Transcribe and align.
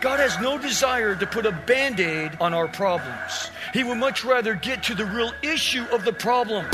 God 0.00 0.20
has 0.20 0.38
no 0.38 0.56
desire 0.58 1.16
to 1.16 1.26
put 1.26 1.44
a 1.44 1.50
band 1.50 1.98
aid 1.98 2.30
on 2.40 2.54
our 2.54 2.68
problems. 2.68 3.50
He 3.74 3.82
would 3.82 3.98
much 3.98 4.24
rather 4.24 4.54
get 4.54 4.84
to 4.84 4.94
the 4.94 5.04
real 5.04 5.32
issue 5.42 5.84
of 5.90 6.04
the 6.04 6.12
problem. 6.12 6.64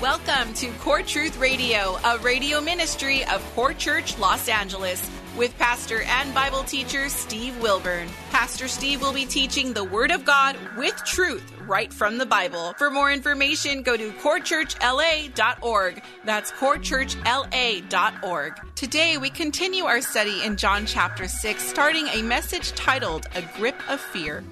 Welcome 0.00 0.54
to 0.54 0.70
Core 0.78 1.02
Truth 1.02 1.36
Radio, 1.38 1.98
a 2.04 2.16
radio 2.18 2.60
ministry 2.60 3.24
of 3.24 3.42
Core 3.56 3.74
Church 3.74 4.16
Los 4.20 4.48
Angeles, 4.48 5.10
with 5.36 5.58
pastor 5.58 6.02
and 6.02 6.32
Bible 6.32 6.62
teacher 6.62 7.08
Steve 7.08 7.60
Wilburn. 7.60 8.08
Pastor 8.30 8.68
Steve 8.68 9.00
will 9.00 9.12
be 9.12 9.26
teaching 9.26 9.72
the 9.72 9.82
Word 9.82 10.12
of 10.12 10.24
God 10.24 10.56
with 10.76 10.94
truth 11.04 11.55
right 11.66 11.92
from 11.92 12.18
the 12.18 12.26
Bible. 12.26 12.74
For 12.78 12.90
more 12.90 13.12
information, 13.12 13.82
go 13.82 13.96
to 13.96 14.12
corechurchla.org. 14.12 16.02
That's 16.24 16.52
corechurchla.org. 16.52 18.60
Today, 18.74 19.18
we 19.18 19.30
continue 19.30 19.84
our 19.84 20.00
study 20.00 20.44
in 20.44 20.56
John 20.56 20.86
chapter 20.86 21.28
6, 21.28 21.62
starting 21.62 22.08
a 22.08 22.22
message 22.22 22.72
titled 22.72 23.26
A 23.34 23.42
Grip 23.56 23.76
of 23.88 24.00
Fear. 24.00 24.44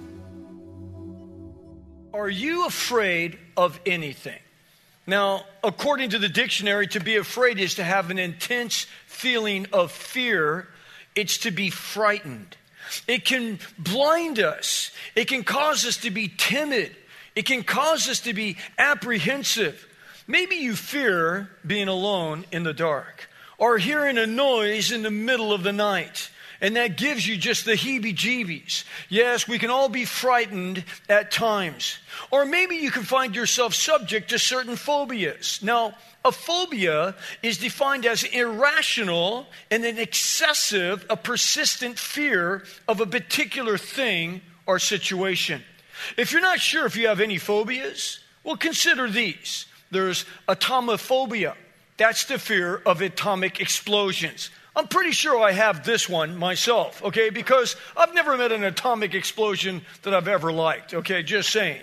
Are 2.13 2.31
you 2.31 2.67
afraid 2.67 3.39
of 3.57 3.81
anything? 3.85 4.39
Now, 5.07 5.45
according 5.63 6.11
to 6.11 6.19
the 6.19 6.29
dictionary, 6.29 6.87
to 6.89 7.01
be 7.01 7.17
afraid 7.17 7.59
is 7.59 7.75
to 7.75 7.85
have 7.85 8.11
an 8.11 8.19
intense 8.19 8.87
feeling 9.07 9.67
of 9.73 9.93
fear, 9.93 10.69
it's 11.15 11.39
to 11.39 11.51
be 11.51 11.71
frightened. 11.71 12.57
It 13.07 13.25
can 13.25 13.59
blind 13.79 14.39
us, 14.39 14.91
it 15.15 15.29
can 15.29 15.45
cause 15.45 15.87
us 15.87 15.97
to 15.99 16.11
be 16.11 16.29
timid, 16.29 16.95
it 17.35 17.47
can 17.47 17.63
cause 17.65 18.09
us 18.09 18.21
to 18.21 18.35
be 18.35 18.57
apprehensive. 18.79 19.87
Maybe 20.27 20.57
you 20.57 20.75
fear 20.75 21.51
being 21.67 21.89
alone 21.89 22.45
in 22.53 22.63
the 22.63 22.73
dark 22.73 23.29
or 23.59 23.79
hearing 23.79 24.19
a 24.19 24.27
noise 24.27 24.91
in 24.91 25.03
the 25.03 25.11
middle 25.11 25.53
of 25.53 25.63
the 25.63 25.73
night. 25.73 26.31
And 26.61 26.77
that 26.77 26.97
gives 26.97 27.27
you 27.27 27.37
just 27.37 27.67
the 27.67 27.73
heebie 27.73 28.15
jeebies. 28.15 28.85
Yes, 29.11 29.47
we 29.47 29.59
can 29.59 29.71
all 29.71 29.91
be 29.91 30.07
frightened 30.07 30.85
at 31.11 31.31
times. 31.31 31.99
Or 32.31 32.47
maybe 32.47 32.77
you 32.77 32.91
can 32.91 33.03
find 33.03 33.37
yourself 33.37 33.75
subject 33.75 34.31
to 34.31 34.39
certain 34.39 34.77
phobias. 34.77 35.63
Now, 35.63 35.95
a 36.25 36.33
phobia 36.33 37.17
is 37.43 37.59
defined 37.59 38.07
as 38.07 38.23
irrational 38.23 39.47
and 39.71 39.85
an 39.85 39.99
excessive, 39.99 41.05
a 41.11 41.19
persistent 41.19 41.99
fear 41.99 42.65
of 42.89 43.01
a 43.01 43.07
particular 43.07 43.77
thing 43.77 44.41
or 44.65 44.79
situation. 44.79 45.63
If 46.17 46.33
you're 46.33 46.41
not 46.41 46.61
sure 46.61 46.87
if 46.87 46.97
you 46.97 47.09
have 47.09 47.21
any 47.21 47.39
phobias, 47.39 48.21
well, 48.43 48.57
consider 48.57 49.09
these. 49.09 49.67
There's 49.91 50.25
atomophobia. 50.49 51.55
That's 51.97 52.25
the 52.25 52.39
fear 52.39 52.83
of 52.85 53.01
atomic 53.01 53.61
explosions. 53.61 54.51
I'm 54.77 54.89
pretty 54.89 55.13
sure 55.13 55.41
I 55.41 55.53
have 55.53 55.85
this 55.85 56.09
one 56.09 56.37
myself, 56.37 57.01
okay, 57.05 57.31
because 57.31 57.77
I've 57.97 58.13
never 58.13 58.37
met 58.37 58.51
an 58.51 58.65
atomic 58.65 59.15
explosion 59.15 59.83
that 60.03 60.13
I've 60.13 60.27
ever 60.27 60.53
liked, 60.53 60.95
okay, 60.95 61.23
just 61.23 61.51
saying. 61.51 61.81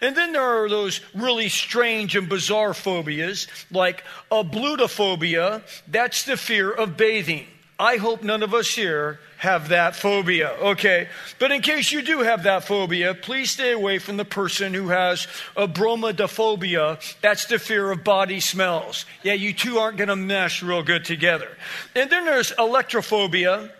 And 0.00 0.16
then 0.16 0.32
there 0.32 0.62
are 0.62 0.68
those 0.68 1.00
really 1.14 1.48
strange 1.48 2.14
and 2.14 2.28
bizarre 2.28 2.74
phobias, 2.74 3.48
like 3.72 4.04
ablutophobia, 4.30 5.62
that's 5.88 6.24
the 6.24 6.36
fear 6.36 6.70
of 6.70 6.96
bathing. 6.96 7.48
I 7.80 7.96
hope 7.96 8.24
none 8.24 8.42
of 8.42 8.54
us 8.54 8.68
here 8.68 9.20
have 9.36 9.68
that 9.68 9.94
phobia, 9.94 10.50
okay? 10.60 11.08
But 11.38 11.52
in 11.52 11.62
case 11.62 11.92
you 11.92 12.02
do 12.02 12.20
have 12.20 12.42
that 12.42 12.64
phobia, 12.64 13.14
please 13.14 13.52
stay 13.52 13.70
away 13.70 14.00
from 14.00 14.16
the 14.16 14.24
person 14.24 14.74
who 14.74 14.88
has 14.88 15.28
a 15.56 15.68
bromodophobia. 15.68 16.98
That's 17.20 17.46
the 17.46 17.60
fear 17.60 17.92
of 17.92 18.02
body 18.02 18.40
smells. 18.40 19.06
Yeah, 19.22 19.34
you 19.34 19.52
two 19.52 19.78
aren't 19.78 19.96
gonna 19.96 20.16
mesh 20.16 20.60
real 20.60 20.82
good 20.82 21.04
together. 21.04 21.56
And 21.94 22.10
then 22.10 22.24
there's 22.24 22.50
alektorophobia. 22.50 23.70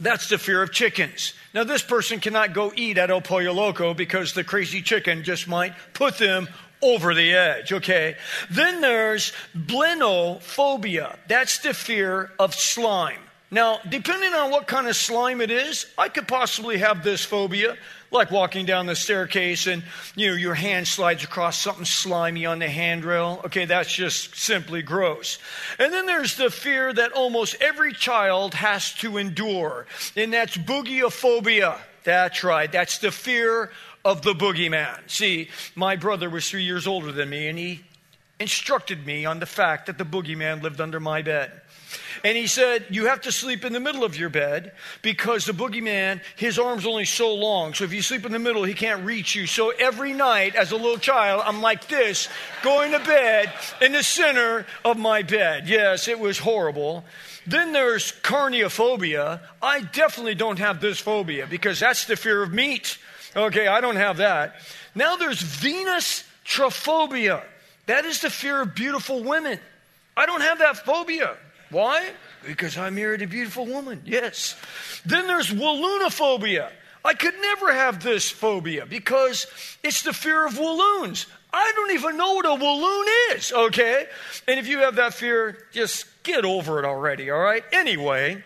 That's 0.00 0.28
the 0.28 0.38
fear 0.38 0.60
of 0.62 0.72
chickens. 0.72 1.32
Now, 1.54 1.62
this 1.62 1.82
person 1.82 2.18
cannot 2.18 2.52
go 2.52 2.72
eat 2.74 2.98
at 2.98 3.12
El 3.12 3.20
Pollo 3.20 3.52
Loco 3.52 3.94
because 3.94 4.32
the 4.32 4.42
crazy 4.42 4.82
chicken 4.82 5.22
just 5.22 5.46
might 5.46 5.72
put 5.94 6.18
them 6.18 6.48
over 6.82 7.14
the 7.14 7.32
edge, 7.32 7.72
okay? 7.72 8.16
Then 8.50 8.80
there's 8.80 9.32
blennophobia. 9.56 11.16
That's 11.28 11.60
the 11.60 11.72
fear 11.72 12.32
of 12.40 12.52
slime. 12.52 13.20
Now, 13.50 13.78
depending 13.88 14.34
on 14.34 14.50
what 14.50 14.66
kind 14.66 14.88
of 14.88 14.96
slime 14.96 15.40
it 15.40 15.52
is, 15.52 15.86
I 15.96 16.08
could 16.08 16.26
possibly 16.26 16.78
have 16.78 17.04
this 17.04 17.24
phobia, 17.24 17.76
like 18.10 18.32
walking 18.32 18.66
down 18.66 18.86
the 18.86 18.96
staircase 18.96 19.68
and 19.68 19.84
you 20.16 20.28
know 20.28 20.34
your 20.34 20.54
hand 20.54 20.88
slides 20.88 21.22
across 21.22 21.56
something 21.56 21.84
slimy 21.84 22.44
on 22.44 22.58
the 22.58 22.68
handrail. 22.68 23.40
Okay, 23.44 23.64
that's 23.64 23.92
just 23.92 24.34
simply 24.34 24.82
gross. 24.82 25.38
And 25.78 25.92
then 25.92 26.06
there's 26.06 26.34
the 26.36 26.50
fear 26.50 26.92
that 26.92 27.12
almost 27.12 27.56
every 27.60 27.92
child 27.92 28.54
has 28.54 28.92
to 28.94 29.16
endure, 29.16 29.86
and 30.16 30.32
that's 30.32 30.56
boogieophobia. 30.56 31.78
That's 32.02 32.42
right. 32.42 32.70
That's 32.70 32.98
the 32.98 33.12
fear 33.12 33.70
of 34.04 34.22
the 34.22 34.32
boogeyman. 34.32 35.08
See, 35.08 35.50
my 35.76 35.94
brother 35.94 36.28
was 36.30 36.48
three 36.48 36.64
years 36.64 36.86
older 36.86 37.12
than 37.12 37.30
me, 37.30 37.46
and 37.46 37.58
he 37.58 37.84
instructed 38.38 39.06
me 39.06 39.24
on 39.24 39.38
the 39.38 39.46
fact 39.46 39.86
that 39.86 39.98
the 39.98 40.04
boogeyman 40.04 40.62
lived 40.62 40.80
under 40.80 41.00
my 41.00 41.22
bed. 41.22 41.62
And 42.24 42.36
he 42.36 42.46
said, 42.46 42.86
You 42.90 43.06
have 43.06 43.22
to 43.22 43.32
sleep 43.32 43.64
in 43.64 43.72
the 43.72 43.80
middle 43.80 44.04
of 44.04 44.16
your 44.16 44.28
bed 44.28 44.72
because 45.02 45.44
the 45.44 45.52
boogeyman, 45.52 46.20
his 46.36 46.58
arm's 46.58 46.86
only 46.86 47.04
so 47.04 47.34
long. 47.34 47.74
So 47.74 47.84
if 47.84 47.92
you 47.92 48.02
sleep 48.02 48.24
in 48.26 48.32
the 48.32 48.38
middle, 48.38 48.64
he 48.64 48.74
can't 48.74 49.04
reach 49.04 49.34
you. 49.34 49.46
So 49.46 49.70
every 49.70 50.12
night, 50.12 50.54
as 50.54 50.72
a 50.72 50.76
little 50.76 50.98
child, 50.98 51.42
I'm 51.44 51.60
like 51.60 51.88
this, 51.88 52.28
going 52.62 52.92
to 52.92 52.98
bed 52.98 53.52
in 53.80 53.92
the 53.92 54.02
center 54.02 54.66
of 54.84 54.98
my 54.98 55.22
bed. 55.22 55.68
Yes, 55.68 56.08
it 56.08 56.18
was 56.18 56.38
horrible. 56.38 57.04
Then 57.46 57.72
there's 57.72 58.12
carniophobia. 58.12 59.40
I 59.62 59.80
definitely 59.80 60.34
don't 60.34 60.58
have 60.58 60.80
this 60.80 60.98
phobia 60.98 61.46
because 61.46 61.78
that's 61.80 62.06
the 62.06 62.16
fear 62.16 62.42
of 62.42 62.52
meat. 62.52 62.98
Okay, 63.36 63.68
I 63.68 63.80
don't 63.80 63.96
have 63.96 64.16
that. 64.16 64.56
Now 64.94 65.16
there's 65.16 65.40
Venus 65.40 66.24
trophobia. 66.44 67.44
That 67.86 68.04
is 68.04 68.20
the 68.20 68.30
fear 68.30 68.62
of 68.62 68.74
beautiful 68.74 69.22
women. 69.22 69.60
I 70.16 70.26
don't 70.26 70.40
have 70.40 70.58
that 70.58 70.78
phobia. 70.78 71.36
Why? 71.70 72.10
Because 72.46 72.78
I 72.78 72.90
married 72.90 73.22
a 73.22 73.26
beautiful 73.26 73.66
woman. 73.66 74.02
Yes. 74.04 74.56
Then 75.04 75.26
there's 75.26 75.50
walloonophobia. 75.50 76.70
I 77.04 77.14
could 77.14 77.34
never 77.40 77.72
have 77.72 78.02
this 78.02 78.30
phobia 78.30 78.84
because 78.84 79.46
it's 79.82 80.02
the 80.02 80.12
fear 80.12 80.44
of 80.44 80.58
walloons. 80.58 81.26
I 81.52 81.72
don't 81.76 81.92
even 81.92 82.16
know 82.16 82.34
what 82.34 82.46
a 82.46 82.54
walloon 82.54 83.06
is, 83.32 83.52
okay? 83.52 84.06
And 84.48 84.58
if 84.58 84.66
you 84.66 84.80
have 84.80 84.96
that 84.96 85.14
fear, 85.14 85.66
just 85.72 86.06
get 86.24 86.44
over 86.44 86.80
it 86.80 86.84
already, 86.84 87.30
all 87.30 87.38
right? 87.38 87.62
Anyway, 87.72 88.42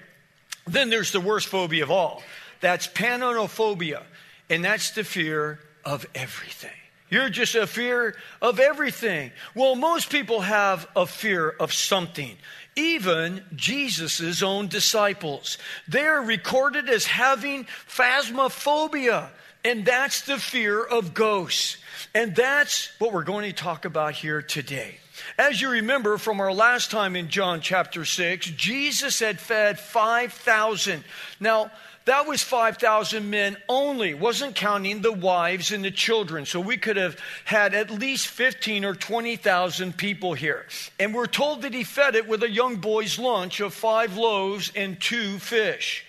then 0.66 0.90
there's 0.90 1.10
the 1.10 1.20
worst 1.20 1.48
phobia 1.48 1.82
of 1.82 1.90
all. 1.90 2.22
That's 2.60 2.86
panonophobia, 2.86 4.02
and 4.50 4.64
that's 4.64 4.90
the 4.90 5.04
fear 5.04 5.58
of 5.84 6.06
everything. 6.14 6.70
You're 7.10 7.28
just 7.28 7.54
a 7.54 7.66
fear 7.66 8.14
of 8.40 8.60
everything. 8.60 9.32
Well, 9.54 9.74
most 9.74 10.10
people 10.10 10.40
have 10.40 10.88
a 10.96 11.06
fear 11.06 11.48
of 11.48 11.72
something 11.72 12.36
even 12.76 13.44
Jesus' 13.54 14.42
own 14.42 14.68
disciples. 14.68 15.58
They're 15.88 16.22
recorded 16.22 16.88
as 16.88 17.06
having 17.06 17.64
phasmophobia, 17.88 19.28
and 19.64 19.84
that's 19.84 20.22
the 20.22 20.38
fear 20.38 20.82
of 20.82 21.14
ghosts. 21.14 21.76
And 22.14 22.34
that's 22.34 22.90
what 22.98 23.12
we're 23.12 23.24
going 23.24 23.50
to 23.50 23.56
talk 23.56 23.84
about 23.84 24.14
here 24.14 24.40
today. 24.40 24.96
As 25.38 25.60
you 25.60 25.70
remember 25.70 26.16
from 26.16 26.40
our 26.40 26.52
last 26.52 26.90
time 26.90 27.14
in 27.14 27.28
John 27.28 27.60
chapter 27.60 28.04
6, 28.04 28.46
Jesus 28.46 29.20
had 29.20 29.38
fed 29.38 29.78
5,000. 29.78 31.04
Now, 31.38 31.70
that 32.06 32.26
was 32.26 32.42
5,000 32.42 33.28
men 33.28 33.56
only, 33.68 34.14
wasn't 34.14 34.54
counting 34.54 35.02
the 35.02 35.12
wives 35.12 35.70
and 35.70 35.84
the 35.84 35.90
children. 35.90 36.46
So 36.46 36.58
we 36.58 36.76
could 36.76 36.96
have 36.96 37.18
had 37.44 37.74
at 37.74 37.90
least 37.90 38.28
15 38.28 38.84
or 38.84 38.94
20,000 38.94 39.96
people 39.96 40.32
here. 40.32 40.66
And 40.98 41.14
we're 41.14 41.26
told 41.26 41.62
that 41.62 41.74
he 41.74 41.84
fed 41.84 42.14
it 42.14 42.26
with 42.26 42.42
a 42.42 42.50
young 42.50 42.76
boy's 42.76 43.18
lunch 43.18 43.60
of 43.60 43.74
five 43.74 44.16
loaves 44.16 44.72
and 44.74 45.00
two 45.00 45.38
fish. 45.38 46.04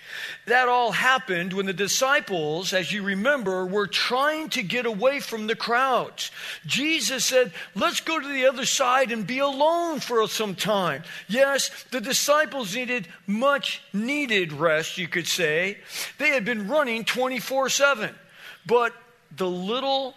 That 0.45 0.67
all 0.67 0.91
happened 0.91 1.53
when 1.53 1.65
the 1.65 1.73
disciples, 1.73 2.73
as 2.73 2.91
you 2.91 3.03
remember, 3.03 3.65
were 3.65 3.87
trying 3.87 4.49
to 4.49 4.63
get 4.63 4.85
away 4.85 5.19
from 5.19 5.47
the 5.47 5.55
crowds. 5.55 6.31
Jesus 6.65 7.25
said, 7.25 7.51
Let's 7.75 8.01
go 8.01 8.19
to 8.19 8.27
the 8.27 8.45
other 8.45 8.65
side 8.65 9.11
and 9.11 9.25
be 9.25 9.39
alone 9.39 9.99
for 9.99 10.27
some 10.27 10.55
time. 10.55 11.03
Yes, 11.27 11.69
the 11.91 12.01
disciples 12.01 12.75
needed 12.75 13.07
much 13.27 13.81
needed 13.93 14.53
rest, 14.53 14.97
you 14.97 15.07
could 15.07 15.27
say. 15.27 15.77
They 16.17 16.29
had 16.29 16.45
been 16.45 16.67
running 16.67 17.05
24 17.05 17.69
7. 17.69 18.15
But 18.65 18.93
the 19.35 19.49
little 19.49 20.15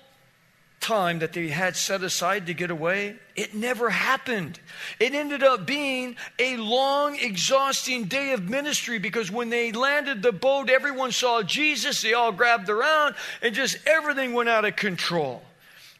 time 0.84 1.20
that 1.20 1.32
they 1.32 1.48
had 1.48 1.76
set 1.76 2.02
aside 2.02 2.46
to 2.46 2.54
get 2.54 2.70
away, 2.70 3.16
it 3.34 3.54
never 3.54 3.88
happened. 3.88 4.60
It 5.00 5.14
ended 5.14 5.42
up 5.42 5.66
being 5.66 6.16
a 6.38 6.58
long, 6.58 7.16
exhausting 7.16 8.04
day 8.04 8.32
of 8.32 8.50
ministry 8.50 8.98
because 8.98 9.30
when 9.30 9.48
they 9.48 9.72
landed 9.72 10.22
the 10.22 10.30
boat, 10.30 10.68
everyone 10.68 11.10
saw 11.10 11.42
Jesus. 11.42 12.02
They 12.02 12.12
all 12.12 12.32
grabbed 12.32 12.68
around 12.68 13.14
and 13.40 13.54
just 13.54 13.78
everything 13.86 14.34
went 14.34 14.50
out 14.50 14.66
of 14.66 14.76
control. 14.76 15.42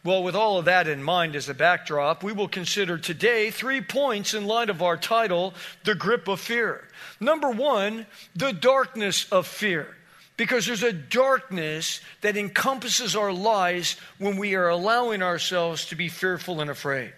Well, 0.05 0.23
with 0.23 0.37
all 0.37 0.59
of 0.59 0.67
that 0.67 0.87
in 0.87 1.03
mind 1.03 1.35
as 1.35 1.49
a 1.49 1.55
backdrop, 1.55 2.23
we 2.23 2.33
will 2.33 2.49
consider 2.49 2.99
today 2.99 3.51
three 3.51 3.81
points 3.81 4.35
in 4.35 4.47
light 4.47 4.69
of 4.69 4.83
our 4.83 4.99
title, 4.99 5.55
The 5.85 5.95
Grip 5.95 6.29
of 6.29 6.41
Fear. 6.41 6.87
Number 7.21 7.49
one, 7.49 8.05
the 8.37 8.53
darkness 8.53 9.27
of 9.33 9.47
fear 9.47 9.97
because 10.37 10.67
there's 10.67 10.83
a 10.83 10.93
darkness 10.93 12.01
that 12.21 12.37
encompasses 12.37 13.15
our 13.15 13.33
lives 13.33 13.97
when 14.19 14.37
we 14.37 14.55
are 14.55 14.69
allowing 14.69 15.23
ourselves 15.23 15.87
to 15.87 15.97
be 15.97 16.09
fearful 16.09 16.61
and 16.61 16.71
afraid. 16.71 17.13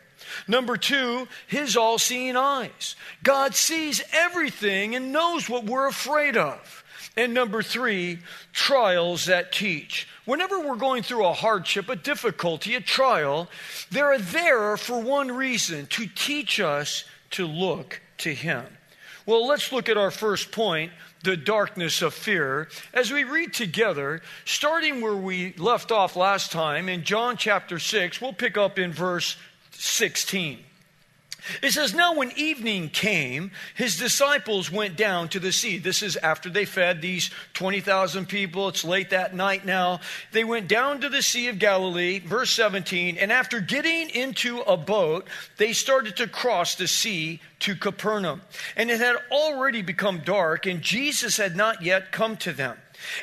Number 0.48 0.76
two, 0.76 1.28
his 1.46 1.76
all 1.76 1.98
seeing 1.98 2.36
eyes. 2.36 2.96
God 3.22 3.54
sees 3.54 4.02
everything 4.12 4.94
and 4.94 5.12
knows 5.12 5.48
what 5.48 5.64
we're 5.64 5.88
afraid 5.88 6.36
of. 6.36 6.84
And 7.16 7.32
number 7.32 7.62
three, 7.62 8.18
trials 8.52 9.26
that 9.26 9.52
teach. 9.52 10.06
Whenever 10.26 10.60
we're 10.60 10.76
going 10.76 11.02
through 11.02 11.24
a 11.24 11.32
hardship, 11.32 11.88
a 11.88 11.96
difficulty, 11.96 12.74
a 12.74 12.80
trial, 12.80 13.48
they're 13.90 14.18
there 14.18 14.76
for 14.76 15.00
one 15.00 15.32
reason 15.32 15.86
to 15.86 16.06
teach 16.06 16.60
us 16.60 17.04
to 17.30 17.46
look 17.46 18.02
to 18.18 18.34
Him. 18.34 18.64
Well, 19.26 19.44
let's 19.44 19.72
look 19.72 19.88
at 19.88 19.96
our 19.96 20.12
first 20.12 20.52
point 20.52 20.92
the 21.24 21.36
darkness 21.36 22.00
of 22.00 22.14
fear 22.14 22.68
as 22.94 23.10
we 23.10 23.24
read 23.24 23.52
together, 23.52 24.22
starting 24.44 25.00
where 25.00 25.16
we 25.16 25.52
left 25.54 25.90
off 25.90 26.14
last 26.14 26.52
time 26.52 26.88
in 26.88 27.02
John 27.02 27.36
chapter 27.36 27.80
6. 27.80 28.20
We'll 28.20 28.32
pick 28.32 28.56
up 28.56 28.78
in 28.78 28.92
verse 28.92 29.36
16. 29.72 30.65
It 31.62 31.72
says, 31.72 31.94
Now 31.94 32.14
when 32.14 32.32
evening 32.36 32.88
came, 32.88 33.50
his 33.74 33.96
disciples 33.96 34.70
went 34.70 34.96
down 34.96 35.28
to 35.30 35.40
the 35.40 35.52
sea. 35.52 35.78
This 35.78 36.02
is 36.02 36.16
after 36.16 36.50
they 36.50 36.64
fed 36.64 37.00
these 37.00 37.30
20,000 37.54 38.26
people. 38.26 38.68
It's 38.68 38.84
late 38.84 39.10
that 39.10 39.34
night 39.34 39.64
now. 39.64 40.00
They 40.32 40.44
went 40.44 40.68
down 40.68 41.00
to 41.00 41.08
the 41.08 41.22
Sea 41.22 41.48
of 41.48 41.58
Galilee, 41.58 42.18
verse 42.18 42.50
17, 42.50 43.16
and 43.18 43.32
after 43.32 43.60
getting 43.60 44.10
into 44.10 44.60
a 44.60 44.76
boat, 44.76 45.28
they 45.56 45.72
started 45.72 46.16
to 46.16 46.26
cross 46.26 46.74
the 46.74 46.88
sea 46.88 47.40
to 47.60 47.74
Capernaum. 47.74 48.42
And 48.76 48.90
it 48.90 49.00
had 49.00 49.16
already 49.30 49.82
become 49.82 50.22
dark, 50.24 50.66
and 50.66 50.82
Jesus 50.82 51.36
had 51.36 51.56
not 51.56 51.82
yet 51.82 52.12
come 52.12 52.36
to 52.38 52.52
them. 52.52 52.76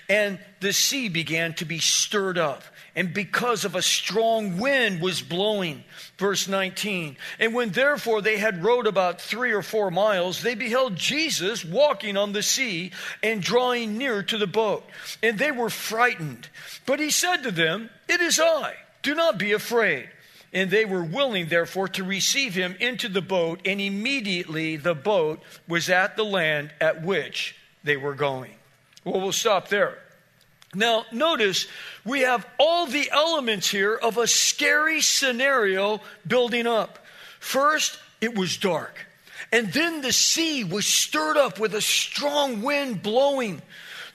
And 0.09 0.39
the 0.59 0.73
sea 0.73 1.09
began 1.09 1.53
to 1.55 1.65
be 1.65 1.79
stirred 1.79 2.37
up 2.37 2.63
and 2.95 3.13
because 3.13 3.65
of 3.65 3.75
a 3.75 3.81
strong 3.81 4.57
wind 4.59 5.01
was 5.01 5.21
blowing. 5.21 5.83
Verse 6.17 6.47
19. 6.47 7.17
And 7.39 7.53
when 7.55 7.69
therefore 7.69 8.21
they 8.21 8.37
had 8.37 8.63
rowed 8.63 8.85
about 8.85 9.19
three 9.19 9.51
or 9.51 9.63
four 9.63 9.89
miles, 9.89 10.43
they 10.43 10.53
beheld 10.53 10.95
Jesus 10.95 11.65
walking 11.65 12.17
on 12.17 12.33
the 12.33 12.43
sea 12.43 12.91
and 13.23 13.41
drawing 13.41 13.97
near 13.97 14.21
to 14.23 14.37
the 14.37 14.47
boat. 14.47 14.83
And 15.23 15.39
they 15.39 15.51
were 15.51 15.71
frightened. 15.71 16.49
But 16.85 16.99
he 16.99 17.09
said 17.09 17.37
to 17.37 17.51
them, 17.51 17.89
It 18.07 18.21
is 18.21 18.39
I. 18.39 18.75
Do 19.01 19.15
not 19.15 19.39
be 19.39 19.53
afraid. 19.53 20.09
And 20.53 20.69
they 20.69 20.85
were 20.85 21.03
willing, 21.03 21.47
therefore, 21.47 21.87
to 21.89 22.03
receive 22.03 22.53
him 22.53 22.75
into 22.79 23.09
the 23.09 23.23
boat, 23.23 23.59
and 23.65 23.81
immediately 23.81 24.75
the 24.75 24.93
boat 24.93 25.41
was 25.67 25.89
at 25.89 26.15
the 26.15 26.23
land 26.23 26.71
at 26.79 27.01
which 27.01 27.55
they 27.83 27.97
were 27.97 28.13
going. 28.13 28.53
Well, 29.03 29.21
we'll 29.21 29.31
stop 29.31 29.67
there. 29.67 29.97
Now, 30.75 31.05
notice 31.11 31.67
we 32.03 32.21
have 32.21 32.47
all 32.57 32.87
the 32.87 33.09
elements 33.11 33.69
here 33.69 33.95
of 33.95 34.17
a 34.17 34.27
scary 34.27 35.01
scenario 35.01 36.01
building 36.25 36.65
up. 36.65 37.05
First, 37.39 37.99
it 38.21 38.35
was 38.35 38.57
dark. 38.57 39.05
And 39.51 39.71
then 39.71 40.01
the 40.01 40.13
sea 40.13 40.63
was 40.63 40.87
stirred 40.87 41.37
up 41.37 41.59
with 41.59 41.75
a 41.75 41.81
strong 41.81 42.63
wind 42.63 43.03
blowing. 43.03 43.61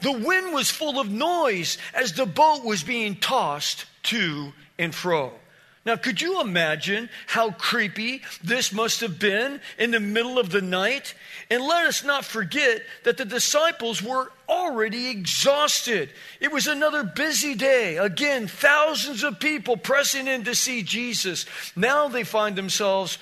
The 0.00 0.12
wind 0.12 0.52
was 0.52 0.70
full 0.70 0.98
of 0.98 1.10
noise 1.10 1.78
as 1.94 2.14
the 2.14 2.26
boat 2.26 2.64
was 2.64 2.82
being 2.82 3.16
tossed 3.16 3.84
to 4.04 4.52
and 4.78 4.94
fro. 4.94 5.32
Now, 5.88 5.96
could 5.96 6.20
you 6.20 6.42
imagine 6.42 7.08
how 7.26 7.50
creepy 7.50 8.20
this 8.44 8.74
must 8.74 9.00
have 9.00 9.18
been 9.18 9.58
in 9.78 9.90
the 9.90 10.00
middle 10.00 10.38
of 10.38 10.50
the 10.50 10.60
night? 10.60 11.14
And 11.50 11.62
let 11.62 11.86
us 11.86 12.04
not 12.04 12.26
forget 12.26 12.82
that 13.04 13.16
the 13.16 13.24
disciples 13.24 14.02
were 14.02 14.30
already 14.50 15.08
exhausted. 15.08 16.10
It 16.40 16.52
was 16.52 16.66
another 16.66 17.04
busy 17.04 17.54
day. 17.54 17.96
Again, 17.96 18.48
thousands 18.48 19.24
of 19.24 19.40
people 19.40 19.78
pressing 19.78 20.28
in 20.28 20.44
to 20.44 20.54
see 20.54 20.82
Jesus. 20.82 21.46
Now 21.74 22.08
they 22.08 22.22
find 22.22 22.54
themselves 22.54 23.16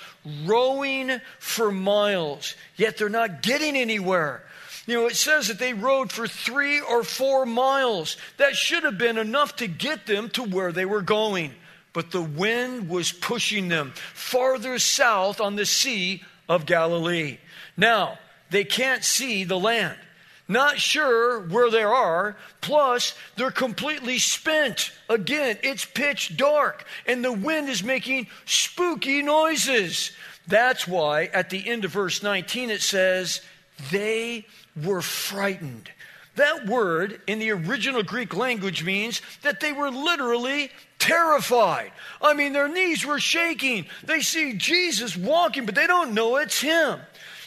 rowing 0.45 1.21
for 1.39 1.71
miles, 1.71 2.57
yet 2.75 2.97
they're 2.97 3.09
not 3.09 3.43
getting 3.43 3.77
anywhere. 3.77 4.43
You 4.89 4.97
know, 4.97 5.07
it 5.07 5.15
says 5.15 5.47
that 5.47 5.61
they 5.61 5.73
rowed 5.73 6.11
for 6.11 6.27
three 6.27 6.81
or 6.81 7.05
four 7.05 7.47
miles. 7.47 8.17
That 8.39 8.57
should 8.57 8.83
have 8.83 8.99
been 8.99 9.19
enough 9.19 9.55
to 9.57 9.69
get 9.69 10.07
them 10.07 10.31
to 10.31 10.43
where 10.43 10.73
they 10.73 10.85
were 10.85 11.03
going 11.03 11.55
but 11.97 12.11
the 12.11 12.21
wind 12.21 12.91
was 12.91 13.11
pushing 13.11 13.69
them 13.69 13.91
farther 14.13 14.79
south 14.79 15.41
on 15.41 15.57
the 15.57 15.65
Sea 15.65 16.23
of 16.47 16.67
Galilee. 16.67 17.39
Now, 17.75 18.19
they 18.51 18.65
can't 18.65 19.03
see 19.03 19.45
the 19.45 19.59
land. 19.59 19.97
Not 20.47 20.79
sure 20.79 21.41
where 21.41 21.71
they 21.71 21.83
are. 21.83 22.37
Plus, 22.61 23.15
they're 23.37 23.51
completely 23.51 24.19
spent. 24.19 24.93
Again, 25.09 25.57
it's 25.63 25.87
pitch 25.87 26.37
dark, 26.37 26.85
and 27.07 27.25
the 27.25 27.33
wind 27.33 27.71
is 27.71 27.83
making 27.83 28.27
spooky 28.45 29.23
noises. 29.23 30.13
That's 30.47 30.87
why 30.87 31.31
at 31.33 31.49
the 31.49 31.67
end 31.67 31.87
of 31.87 31.93
verse 31.93 32.23
19 32.23 32.69
it 32.69 32.83
says, 32.83 33.41
They 33.91 34.45
were 34.85 35.01
frightened. 35.01 35.91
That 36.37 36.67
word 36.67 37.21
in 37.27 37.39
the 37.39 37.51
original 37.51 38.03
Greek 38.03 38.35
language 38.35 38.85
means 38.85 39.21
that 39.43 39.61
they 39.61 39.73
were 39.73 39.91
literally 39.91 40.71
terrified. 40.99 41.93
I 42.21 42.35
mean, 42.35 42.53
their 42.53 42.69
knees 42.69 43.05
were 43.05 43.19
shaking. 43.19 43.87
They 44.05 44.21
see 44.21 44.55
Jesus 44.55 45.17
walking, 45.17 45.67
but 45.67 45.75
they 45.75 45.87
don't 45.87 46.15
know 46.15 46.37
it's 46.37 46.61
him. 46.61 47.01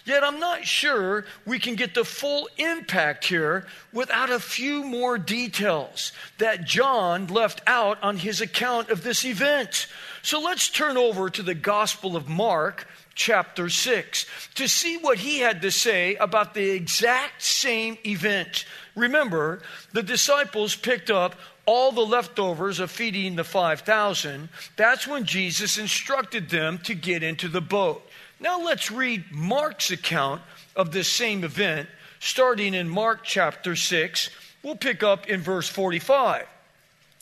Yet 0.05 0.23
I'm 0.23 0.39
not 0.39 0.65
sure 0.65 1.25
we 1.45 1.59
can 1.59 1.75
get 1.75 1.93
the 1.93 2.03
full 2.03 2.49
impact 2.57 3.25
here 3.25 3.67
without 3.93 4.31
a 4.31 4.39
few 4.39 4.83
more 4.83 5.19
details 5.19 6.13
that 6.39 6.65
John 6.65 7.27
left 7.27 7.61
out 7.67 8.01
on 8.01 8.17
his 8.17 8.41
account 8.41 8.89
of 8.89 9.03
this 9.03 9.23
event. 9.23 9.87
So 10.23 10.39
let's 10.39 10.69
turn 10.69 10.97
over 10.97 11.29
to 11.29 11.43
the 11.43 11.53
Gospel 11.53 12.15
of 12.15 12.27
Mark, 12.27 12.87
chapter 13.15 13.69
6 13.69 14.25
to 14.55 14.67
see 14.67 14.97
what 14.97 15.19
he 15.19 15.39
had 15.39 15.61
to 15.61 15.71
say 15.71 16.15
about 16.15 16.53
the 16.53 16.69
exact 16.69 17.41
same 17.41 17.97
event. 18.05 18.65
Remember, 18.95 19.61
the 19.91 20.03
disciples 20.03 20.75
picked 20.75 21.09
up 21.09 21.35
all 21.65 21.91
the 21.91 22.01
leftovers 22.01 22.79
of 22.79 22.89
feeding 22.89 23.35
the 23.35 23.43
5,000. 23.43 24.49
That's 24.75 25.07
when 25.07 25.25
Jesus 25.25 25.77
instructed 25.77 26.49
them 26.49 26.79
to 26.79 26.95
get 26.95 27.21
into 27.21 27.47
the 27.47 27.61
boat. 27.61 28.03
Now 28.39 28.61
let's 28.61 28.89
read 28.89 29.25
Mark's 29.31 29.91
account 29.91 30.41
of 30.75 30.91
this 30.91 31.07
same 31.07 31.43
event, 31.43 31.89
starting 32.19 32.73
in 32.73 32.89
Mark 32.89 33.23
chapter 33.23 33.75
6. 33.75 34.29
We'll 34.63 34.75
pick 34.75 35.03
up 35.03 35.27
in 35.27 35.41
verse 35.41 35.67
45. 35.69 36.47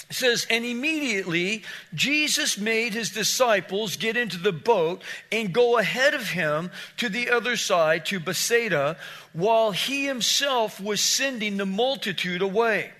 It 0.09 0.15
says, 0.15 0.47
And 0.49 0.65
immediately 0.65 1.63
Jesus 1.93 2.57
made 2.57 2.93
his 2.93 3.09
disciples 3.09 3.97
get 3.97 4.15
into 4.15 4.37
the 4.37 4.53
boat 4.53 5.03
and 5.31 5.53
go 5.53 5.77
ahead 5.77 6.13
of 6.13 6.29
him 6.29 6.71
to 6.97 7.09
the 7.09 7.29
other 7.29 7.57
side 7.57 8.05
to 8.07 8.19
Bethsaida, 8.19 8.97
while 9.33 9.71
he 9.71 10.05
himself 10.05 10.79
was 10.79 11.01
sending 11.01 11.57
the 11.57 11.65
multitude 11.65 12.41
away. 12.41 12.91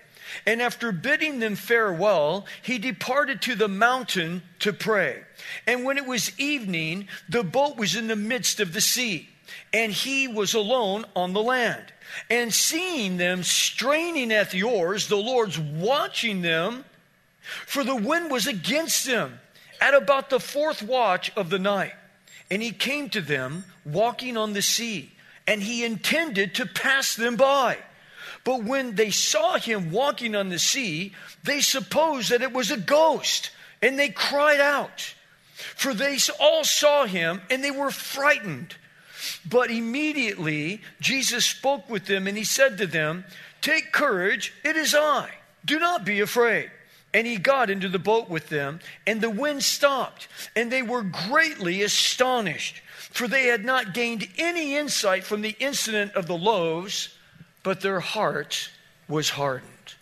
And 0.46 0.60
after 0.60 0.92
bidding 0.92 1.38
them 1.38 1.56
farewell, 1.56 2.44
he 2.60 2.78
departed 2.78 3.40
to 3.42 3.54
the 3.54 3.68
mountain 3.68 4.42
to 4.58 4.74
pray. 4.74 5.22
And 5.66 5.84
when 5.84 5.96
it 5.96 6.06
was 6.06 6.38
evening, 6.38 7.08
the 7.28 7.42
boat 7.42 7.78
was 7.78 7.96
in 7.96 8.08
the 8.08 8.16
midst 8.16 8.60
of 8.60 8.74
the 8.74 8.82
sea, 8.82 9.30
and 9.72 9.90
he 9.92 10.28
was 10.28 10.52
alone 10.52 11.06
on 11.16 11.32
the 11.32 11.42
land. 11.42 11.92
And 12.28 12.52
seeing 12.52 13.16
them 13.16 13.42
straining 13.42 14.30
at 14.32 14.50
the 14.50 14.62
oars, 14.62 15.08
the 15.08 15.16
Lord's 15.16 15.58
watching 15.58 16.42
them 16.42 16.84
for 17.66 17.82
the 17.82 17.96
wind 17.96 18.30
was 18.30 18.46
against 18.46 19.06
them 19.06 19.40
at 19.80 19.94
about 19.94 20.30
the 20.30 20.40
fourth 20.40 20.82
watch 20.82 21.32
of 21.36 21.50
the 21.50 21.58
night. 21.58 21.94
And 22.50 22.62
he 22.62 22.72
came 22.72 23.08
to 23.10 23.20
them 23.20 23.64
walking 23.84 24.36
on 24.36 24.52
the 24.52 24.62
sea, 24.62 25.12
and 25.46 25.62
he 25.62 25.84
intended 25.84 26.54
to 26.56 26.66
pass 26.66 27.14
them 27.14 27.36
by. 27.36 27.78
But 28.44 28.64
when 28.64 28.94
they 28.94 29.10
saw 29.10 29.58
him 29.58 29.90
walking 29.90 30.34
on 30.34 30.48
the 30.48 30.58
sea, 30.58 31.12
they 31.44 31.60
supposed 31.60 32.30
that 32.30 32.42
it 32.42 32.52
was 32.52 32.70
a 32.70 32.76
ghost, 32.76 33.50
and 33.82 33.98
they 33.98 34.08
cried 34.08 34.60
out. 34.60 35.14
For 35.54 35.92
they 35.92 36.18
all 36.40 36.64
saw 36.64 37.04
him, 37.04 37.42
and 37.50 37.62
they 37.62 37.70
were 37.70 37.90
frightened. 37.90 38.76
But 39.48 39.70
immediately 39.70 40.82
Jesus 41.00 41.44
spoke 41.44 41.88
with 41.90 42.06
them, 42.06 42.26
and 42.26 42.38
he 42.38 42.44
said 42.44 42.78
to 42.78 42.86
them, 42.86 43.24
Take 43.60 43.92
courage, 43.92 44.54
it 44.64 44.76
is 44.76 44.94
I. 44.94 45.30
Do 45.64 45.78
not 45.78 46.04
be 46.04 46.20
afraid. 46.20 46.70
And 47.14 47.26
he 47.26 47.36
got 47.36 47.70
into 47.70 47.88
the 47.88 47.98
boat 47.98 48.28
with 48.28 48.48
them, 48.48 48.80
and 49.06 49.20
the 49.20 49.30
wind 49.30 49.62
stopped, 49.64 50.28
and 50.54 50.70
they 50.70 50.82
were 50.82 51.02
greatly 51.02 51.82
astonished, 51.82 52.82
for 52.98 53.26
they 53.26 53.46
had 53.46 53.64
not 53.64 53.94
gained 53.94 54.28
any 54.36 54.76
insight 54.76 55.24
from 55.24 55.40
the 55.40 55.56
incident 55.58 56.12
of 56.12 56.26
the 56.26 56.36
loaves, 56.36 57.08
but 57.62 57.80
their 57.80 58.00
heart 58.00 58.70
was 59.08 59.30
hardened. 59.30 59.94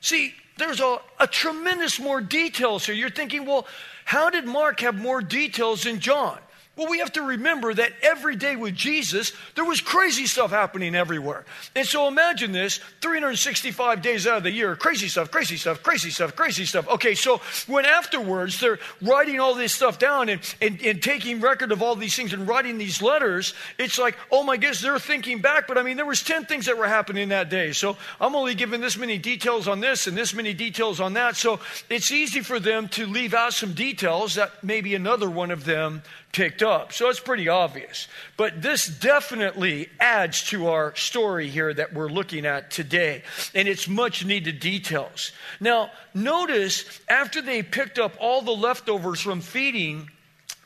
See, 0.00 0.34
there's 0.56 0.80
a, 0.80 0.98
a 1.20 1.26
tremendous 1.28 2.00
more 2.00 2.20
details 2.20 2.84
here. 2.86 2.94
You're 2.94 3.10
thinking, 3.10 3.46
well, 3.46 3.66
how 4.04 4.28
did 4.28 4.44
Mark 4.44 4.80
have 4.80 4.96
more 4.96 5.22
details 5.22 5.84
than 5.84 6.00
John? 6.00 6.38
Well, 6.78 6.88
we 6.88 7.00
have 7.00 7.12
to 7.14 7.22
remember 7.22 7.74
that 7.74 7.90
every 8.02 8.36
day 8.36 8.54
with 8.54 8.76
Jesus, 8.76 9.32
there 9.56 9.64
was 9.64 9.80
crazy 9.80 10.26
stuff 10.26 10.52
happening 10.52 10.94
everywhere. 10.94 11.44
And 11.74 11.84
so 11.84 12.06
imagine 12.06 12.52
this 12.52 12.78
365 13.00 14.00
days 14.00 14.28
out 14.28 14.36
of 14.36 14.42
the 14.44 14.52
year, 14.52 14.76
crazy 14.76 15.08
stuff, 15.08 15.32
crazy 15.32 15.56
stuff, 15.56 15.82
crazy 15.82 16.10
stuff, 16.10 16.36
crazy 16.36 16.64
stuff. 16.64 16.86
Okay, 16.86 17.16
so 17.16 17.40
when 17.66 17.84
afterwards 17.84 18.60
they're 18.60 18.78
writing 19.02 19.40
all 19.40 19.56
this 19.56 19.72
stuff 19.72 19.98
down 19.98 20.28
and, 20.28 20.40
and, 20.62 20.80
and 20.80 21.02
taking 21.02 21.40
record 21.40 21.72
of 21.72 21.82
all 21.82 21.96
these 21.96 22.14
things 22.14 22.32
and 22.32 22.46
writing 22.46 22.78
these 22.78 23.02
letters, 23.02 23.54
it's 23.76 23.98
like, 23.98 24.16
oh 24.30 24.44
my 24.44 24.56
goodness, 24.56 24.80
they're 24.80 25.00
thinking 25.00 25.40
back. 25.40 25.66
But 25.66 25.78
I 25.78 25.82
mean, 25.82 25.96
there 25.96 26.06
was 26.06 26.22
10 26.22 26.44
things 26.44 26.66
that 26.66 26.78
were 26.78 26.86
happening 26.86 27.30
that 27.30 27.50
day. 27.50 27.72
So 27.72 27.96
I'm 28.20 28.36
only 28.36 28.54
giving 28.54 28.80
this 28.80 28.96
many 28.96 29.18
details 29.18 29.66
on 29.66 29.80
this 29.80 30.06
and 30.06 30.16
this 30.16 30.32
many 30.32 30.54
details 30.54 31.00
on 31.00 31.14
that. 31.14 31.34
So 31.34 31.58
it's 31.90 32.12
easy 32.12 32.40
for 32.40 32.60
them 32.60 32.86
to 32.90 33.04
leave 33.04 33.34
out 33.34 33.52
some 33.52 33.72
details 33.72 34.36
that 34.36 34.62
maybe 34.62 34.94
another 34.94 35.28
one 35.28 35.50
of 35.50 35.64
them 35.64 36.04
picked 36.32 36.62
up. 36.62 36.92
So 36.92 37.08
it's 37.08 37.20
pretty 37.20 37.48
obvious. 37.48 38.06
But 38.36 38.62
this 38.62 38.86
definitely 38.86 39.88
adds 39.98 40.42
to 40.48 40.68
our 40.68 40.94
story 40.94 41.48
here 41.48 41.72
that 41.72 41.92
we're 41.92 42.08
looking 42.08 42.46
at 42.46 42.70
today. 42.70 43.22
And 43.54 43.66
it's 43.66 43.88
much 43.88 44.24
needed 44.24 44.60
details. 44.60 45.32
Now, 45.60 45.90
notice 46.14 46.84
after 47.08 47.40
they 47.42 47.62
picked 47.62 47.98
up 47.98 48.14
all 48.20 48.42
the 48.42 48.52
leftovers 48.52 49.20
from 49.20 49.40
feeding 49.40 50.10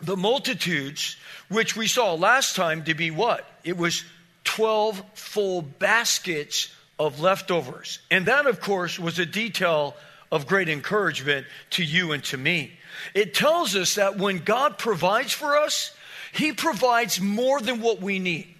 the 0.01 0.17
multitudes, 0.17 1.17
which 1.49 1.77
we 1.77 1.87
saw 1.87 2.15
last 2.15 2.57
time 2.57 2.85
to 2.85 2.95
be 2.95 3.11
what? 3.11 3.47
It 3.65 3.77
was 3.77 4.05
12 4.45 5.03
full 5.15 5.63
baskets 5.63 6.75
of 6.99 7.21
leftovers. 7.21 8.01
And 8.11 8.27
that, 8.27 8.47
of 8.47 8.61
course, 8.61 8.99
was 8.99 9.19
a 9.19 9.27
detail 9.27 9.95
of 10.31 10.47
great 10.47 10.69
encouragement 10.69 11.47
to 11.71 11.85
you 11.85 12.13
and 12.13 12.25
to 12.25 12.37
me. 12.37 12.73
It 13.15 13.35
tells 13.35 13.77
us 13.77 13.97
that 13.97 14.19
when 14.19 14.39
God 14.39 14.79
provides 14.79 15.33
for 15.33 15.57
us, 15.57 15.95
He 16.33 16.53
provides 16.53 17.21
more 17.21 17.61
than 17.61 17.81
what 17.81 18.01
we 18.01 18.19
need, 18.19 18.55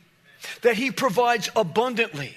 that 0.63 0.77
He 0.77 0.91
provides 0.91 1.51
abundantly. 1.57 2.37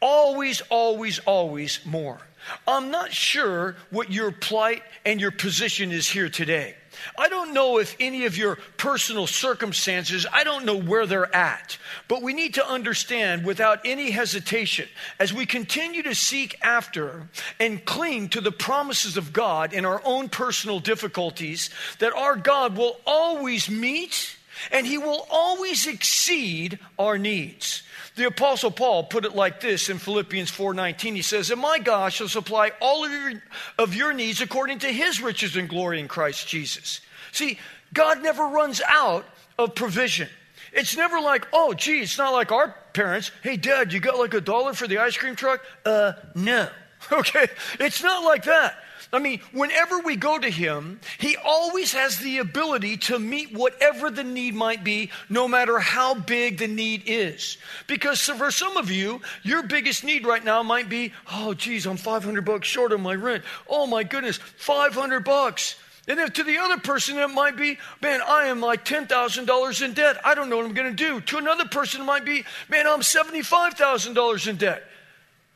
Always, 0.00 0.62
always, 0.68 1.18
always 1.20 1.80
more. 1.84 2.20
I'm 2.66 2.90
not 2.90 3.12
sure 3.12 3.76
what 3.90 4.10
your 4.10 4.32
plight 4.32 4.82
and 5.04 5.20
your 5.20 5.30
position 5.30 5.92
is 5.92 6.08
here 6.08 6.28
today. 6.28 6.74
I 7.18 7.28
don't 7.28 7.54
know 7.54 7.78
if 7.78 7.96
any 7.98 8.26
of 8.26 8.36
your 8.36 8.56
personal 8.76 9.26
circumstances, 9.26 10.26
I 10.32 10.44
don't 10.44 10.64
know 10.64 10.76
where 10.76 11.06
they're 11.06 11.34
at. 11.34 11.78
But 12.08 12.22
we 12.22 12.32
need 12.34 12.54
to 12.54 12.66
understand 12.66 13.44
without 13.44 13.80
any 13.84 14.10
hesitation, 14.10 14.88
as 15.18 15.32
we 15.32 15.46
continue 15.46 16.02
to 16.02 16.14
seek 16.14 16.58
after 16.62 17.28
and 17.58 17.84
cling 17.84 18.28
to 18.30 18.40
the 18.40 18.52
promises 18.52 19.16
of 19.16 19.32
God 19.32 19.72
in 19.72 19.84
our 19.84 20.02
own 20.04 20.28
personal 20.28 20.80
difficulties, 20.80 21.70
that 21.98 22.12
our 22.12 22.36
God 22.36 22.76
will 22.76 23.00
always 23.06 23.68
meet 23.70 24.36
and 24.70 24.86
he 24.86 24.98
will 24.98 25.26
always 25.30 25.86
exceed 25.86 26.78
our 26.98 27.18
needs. 27.18 27.82
The 28.14 28.26
apostle 28.26 28.70
Paul 28.70 29.04
put 29.04 29.24
it 29.24 29.34
like 29.34 29.60
this 29.60 29.88
in 29.88 29.98
Philippians 29.98 30.50
4:19. 30.50 31.14
He 31.14 31.22
says, 31.22 31.50
"And 31.50 31.60
my 31.60 31.78
God 31.78 32.12
shall 32.12 32.28
supply 32.28 32.72
all 32.80 33.04
of 33.04 33.10
your, 33.10 33.42
of 33.78 33.94
your 33.94 34.12
needs 34.12 34.40
according 34.40 34.80
to 34.80 34.92
his 34.92 35.20
riches 35.20 35.56
and 35.56 35.68
glory 35.68 35.98
in 35.98 36.08
Christ 36.08 36.46
Jesus." 36.46 37.00
See, 37.32 37.58
God 37.94 38.22
never 38.22 38.46
runs 38.46 38.82
out 38.86 39.26
of 39.58 39.74
provision. 39.74 40.28
It's 40.72 40.96
never 40.96 41.20
like, 41.20 41.46
"Oh, 41.52 41.72
gee, 41.72 42.00
it's 42.00 42.18
not 42.18 42.32
like 42.32 42.52
our 42.52 42.74
parents. 42.92 43.30
Hey, 43.42 43.56
dad, 43.56 43.92
you 43.92 44.00
got 44.00 44.18
like 44.18 44.34
a 44.34 44.40
dollar 44.40 44.74
for 44.74 44.86
the 44.86 44.98
ice 44.98 45.16
cream 45.16 45.34
truck?" 45.34 45.64
Uh, 45.84 46.12
no. 46.34 46.68
Okay? 47.10 47.48
It's 47.80 48.00
not 48.00 48.22
like 48.22 48.44
that. 48.44 48.76
I 49.14 49.18
mean, 49.18 49.40
whenever 49.52 49.98
we 49.98 50.16
go 50.16 50.38
to 50.38 50.48
Him, 50.48 50.98
He 51.18 51.36
always 51.36 51.92
has 51.92 52.18
the 52.18 52.38
ability 52.38 52.96
to 52.98 53.18
meet 53.18 53.52
whatever 53.52 54.10
the 54.10 54.24
need 54.24 54.54
might 54.54 54.82
be, 54.82 55.10
no 55.28 55.46
matter 55.46 55.78
how 55.78 56.14
big 56.14 56.58
the 56.58 56.66
need 56.66 57.02
is. 57.04 57.58
Because 57.86 58.20
for 58.22 58.50
some 58.50 58.78
of 58.78 58.90
you, 58.90 59.20
your 59.42 59.64
biggest 59.64 60.02
need 60.02 60.26
right 60.26 60.42
now 60.42 60.62
might 60.62 60.88
be, 60.88 61.12
oh, 61.30 61.52
geez, 61.52 61.84
I'm 61.86 61.98
500 61.98 62.42
bucks 62.42 62.66
short 62.66 62.92
on 62.92 63.02
my 63.02 63.14
rent. 63.14 63.44
Oh, 63.68 63.86
my 63.86 64.02
goodness, 64.02 64.38
500 64.38 65.20
bucks. 65.24 65.76
And 66.08 66.18
if 66.18 66.32
to 66.32 66.42
the 66.42 66.58
other 66.58 66.78
person, 66.78 67.18
it 67.18 67.28
might 67.28 67.56
be, 67.56 67.78
man, 68.00 68.20
I 68.26 68.46
am 68.46 68.60
like 68.60 68.84
$10,000 68.84 69.82
in 69.82 69.92
debt. 69.92 70.16
I 70.24 70.34
don't 70.34 70.48
know 70.48 70.56
what 70.56 70.66
I'm 70.66 70.74
going 70.74 70.90
to 70.90 70.96
do. 70.96 71.20
To 71.20 71.36
another 71.36 71.66
person, 71.66 72.00
it 72.00 72.04
might 72.04 72.24
be, 72.24 72.44
man, 72.70 72.86
I'm 72.86 73.00
$75,000 73.00 74.48
in 74.48 74.56
debt. 74.56 74.84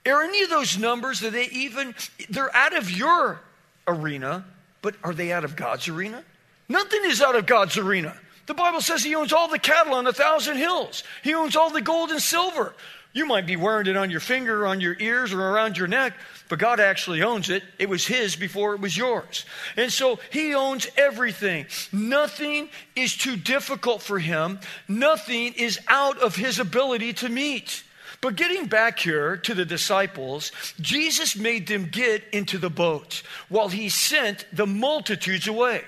Are 0.07 0.23
any 0.23 0.43
of 0.43 0.51
those 0.51 0.79
numbers, 0.79 1.19
that 1.21 1.33
they 1.33 1.47
even, 1.47 1.95
they're 2.29 2.55
out 2.55 2.77
of 2.77 2.91
your 2.91 3.41
arena, 3.87 4.45
but 4.83 4.95
are 5.03 5.15
they 5.15 5.33
out 5.33 5.45
of 5.45 5.57
God's 5.57 5.89
arena? 5.89 6.23
Nothing 6.69 7.01
is 7.05 7.23
out 7.23 7.37
of 7.37 7.47
God's 7.47 7.77
arena. 7.77 8.17
The 8.47 8.55
Bible 8.55 8.81
says 8.81 9.03
He 9.03 9.15
owns 9.15 9.33
all 9.33 9.49
the 9.49 9.59
cattle 9.59 9.95
on 9.95 10.07
a 10.07 10.13
thousand 10.13 10.57
hills, 10.57 11.03
He 11.23 11.35
owns 11.35 11.57
all 11.57 11.71
the 11.71 11.83
gold 11.83 12.11
and 12.11 12.23
silver. 12.23 12.75
You 13.13 13.25
might 13.25 13.47
be 13.47 13.57
wearing 13.57 13.87
it 13.87 13.97
on 13.97 14.11
your 14.11 14.21
finger, 14.21 14.67
on 14.67 14.79
your 14.83 14.95
ears, 15.01 15.33
or 15.33 15.41
around 15.41 15.79
your 15.79 15.87
neck, 15.87 16.13
but 16.51 16.59
God 16.59 16.81
actually 16.81 17.23
owns 17.23 17.49
it. 17.49 17.63
It 17.79 17.89
was 17.89 18.07
His 18.07 18.37
before 18.37 18.75
it 18.75 18.81
was 18.83 18.95
yours. 18.95 19.47
And 19.75 19.91
so 19.91 20.19
He 20.31 20.55
owns 20.55 20.87
everything. 20.99 21.65
Nothing 21.93 22.69
is 22.95 23.17
too 23.17 23.37
difficult 23.37 24.03
for 24.03 24.19
Him, 24.19 24.61
nothing 24.87 25.55
is 25.55 25.81
out 25.89 26.19
of 26.19 26.37
His 26.37 26.59
ability 26.59 27.15
to 27.15 27.31
meet. 27.31 27.83
But 28.21 28.37
getting 28.37 28.67
back 28.67 28.99
here 28.99 29.37
to 29.39 29.55
the 29.55 29.65
disciples, 29.65 30.53
Jesus 30.81 31.37
made 31.37 31.67
them 31.67 31.89
get 31.91 32.25
into 32.33 32.59
the 32.59 32.71
boat 32.71 33.23
while 33.49 33.69
he 33.69 33.89
sent 33.89 34.47
the 34.53 34.67
multitudes 34.67 35.49
away. 35.49 35.85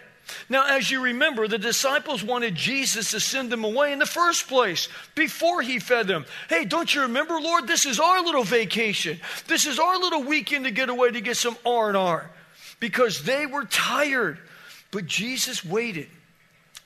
Now, 0.49 0.67
as 0.67 0.91
you 0.91 1.03
remember, 1.03 1.49
the 1.49 1.59
disciples 1.59 2.23
wanted 2.23 2.55
Jesus 2.55 3.11
to 3.13 3.21
send 3.21 3.51
them 3.51 3.65
away 3.65 3.93
in 3.93 3.99
the 3.99 4.07
first 4.07 4.47
place 4.47 4.89
before 5.15 5.63
he 5.63 5.79
fed 5.79 6.07
them. 6.07 6.27
Hey, 6.49 6.65
don't 6.65 6.95
you 6.95 7.03
remember, 7.03 7.41
Lord? 7.41 7.67
This 7.67 7.87
is 7.87 7.99
our 7.99 8.23
little 8.23 8.45
vacation. 8.45 9.19
This 9.47 9.67
is 9.67 9.79
our 9.79 9.99
little 9.99 10.23
weekend 10.23 10.65
to 10.65 10.71
get 10.71 10.91
away 10.91 11.11
to 11.11 11.21
get 11.21 11.37
some 11.37 11.57
R&R 11.65 12.31
because 12.81 13.23
they 13.23 13.47
were 13.47 13.65
tired. 13.65 14.39
But 14.91 15.07
Jesus 15.07 15.65
waited 15.65 16.09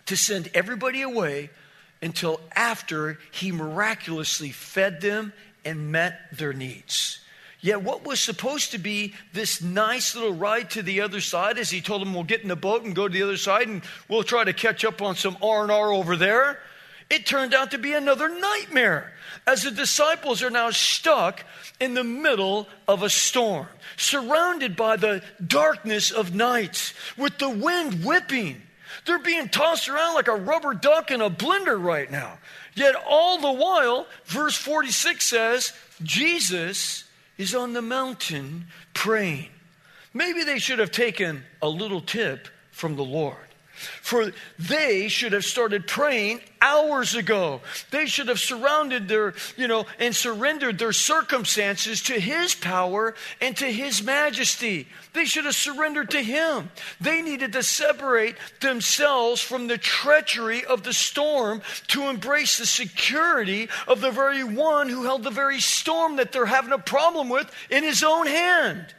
to 0.07 0.17
send 0.17 0.51
everybody 0.55 1.03
away 1.03 1.51
until 2.03 2.41
after 2.55 3.19
he 3.31 3.53
miraculously 3.53 4.51
fed 4.51 5.01
them 5.01 5.33
and 5.65 5.93
met 5.93 6.37
their 6.37 6.53
needs. 6.53 7.21
Yet, 7.61 7.83
what 7.83 8.05
was 8.05 8.19
supposed 8.19 8.73
to 8.73 8.79
be 8.79 9.15
this 9.33 9.63
nice 9.63 10.17
little 10.17 10.35
ride 10.35 10.71
to 10.71 10.83
the 10.83 11.01
other 11.01 11.21
side, 11.21 11.59
as 11.59 11.71
he 11.71 11.81
told 11.81 12.03
them, 12.03 12.13
"We'll 12.13 12.25
get 12.25 12.43
in 12.43 12.49
the 12.49 12.57
boat 12.57 12.83
and 12.83 12.95
go 12.95 13.07
to 13.07 13.15
the 13.15 13.23
other 13.23 13.37
side, 13.37 13.69
and 13.69 13.83
we'll 14.09 14.25
try 14.25 14.43
to 14.43 14.53
catch 14.53 14.85
up 14.85 15.01
on 15.01 15.15
some 15.15 15.39
R 15.41 15.63
and 15.63 15.71
R 15.71 15.93
over 15.93 16.17
there," 16.17 16.61
it 17.09 17.25
turned 17.25 17.55
out 17.55 17.71
to 17.71 17.79
be 17.79 17.93
another 17.93 18.29
nightmare, 18.29 19.13
as 19.47 19.63
the 19.63 19.71
disciples 19.71 20.43
are 20.43 20.51
now 20.51 20.71
stuck 20.71 21.45
in 21.79 21.95
the 21.95 22.03
middle 22.03 22.69
of 22.89 23.05
a 23.05 23.11
storm, 23.11 23.69
surrounded 23.97 24.75
by 24.75 24.97
the 24.97 25.23
darkness 25.47 26.11
of 26.11 26.35
night, 26.35 26.93
with 27.17 27.39
the 27.39 27.51
wind 27.51 28.05
whipping 28.05 28.67
they're 29.07 29.19
being 29.19 29.49
tossed 29.49 29.89
around 29.89 30.15
like 30.15 30.29
a 30.29 30.37
rubber 30.37 30.75
duck 30.75 31.11
in 31.11 31.21
a 31.21 31.31
blender 31.31 31.83
right 31.83 32.11
now. 32.11 32.39
Yet, 32.75 32.95
all 33.07 33.39
the 33.39 33.53
while, 33.53 34.07
verse 34.25 34.57
46 34.57 35.25
says, 35.25 35.73
Jesus 36.03 37.05
is 37.39 37.55
on 37.55 37.73
the 37.73 37.83
mountain 37.83 38.67
praying. 38.95 39.49
Maybe 40.15 40.45
they 40.45 40.59
should 40.59 40.79
have 40.79 40.91
taken 40.91 41.45
a 41.61 41.69
little 41.69 42.01
tip 42.01 42.49
from 42.71 42.97
the 42.97 43.05
Lord. 43.05 43.37
For 43.83 44.33
they 44.59 45.09
should 45.09 45.33
have 45.33 45.45
started 45.45 45.87
praying 45.87 46.41
hours 46.61 47.15
ago. 47.15 47.61
They 47.91 48.07
should 48.07 48.29
have 48.29 48.39
surrounded 48.39 49.09
their, 49.09 49.35
you 49.57 49.67
know, 49.67 49.87
and 49.99 50.15
surrendered 50.15 50.79
their 50.79 50.93
circumstances 50.93 52.03
to 52.03 52.21
His 52.21 52.55
power 52.55 53.15
and 53.41 53.57
to 53.57 53.67
His 53.67 54.03
majesty. 54.03 54.87
They 55.13 55.25
should 55.25 55.45
have 55.45 55.57
surrendered 55.57 56.11
to 56.11 56.23
Him. 56.23 56.71
They 57.01 57.21
needed 57.21 57.53
to 57.55 57.63
separate 57.63 58.37
themselves 58.61 59.41
from 59.43 59.67
the 59.67 59.79
treachery 59.79 60.65
of 60.65 60.85
the 60.85 60.93
storm 60.93 61.63
to 61.89 62.09
embrace 62.09 62.59
the 62.59 62.67
security 62.67 63.69
of 63.89 64.01
the 64.01 64.11
very 64.13 64.45
one 64.45 64.89
who 64.89 65.03
held 65.03 65.25
the 65.25 65.31
very 65.31 65.61
storm 65.61 66.17
that 66.17 66.33
they're 66.33 66.47
having 66.47 66.73
a 66.73 66.79
problem 66.79 67.29
with 67.29 67.51
in 67.71 67.83
His 67.83 68.03
own 68.03 68.27
hand. 68.27 68.95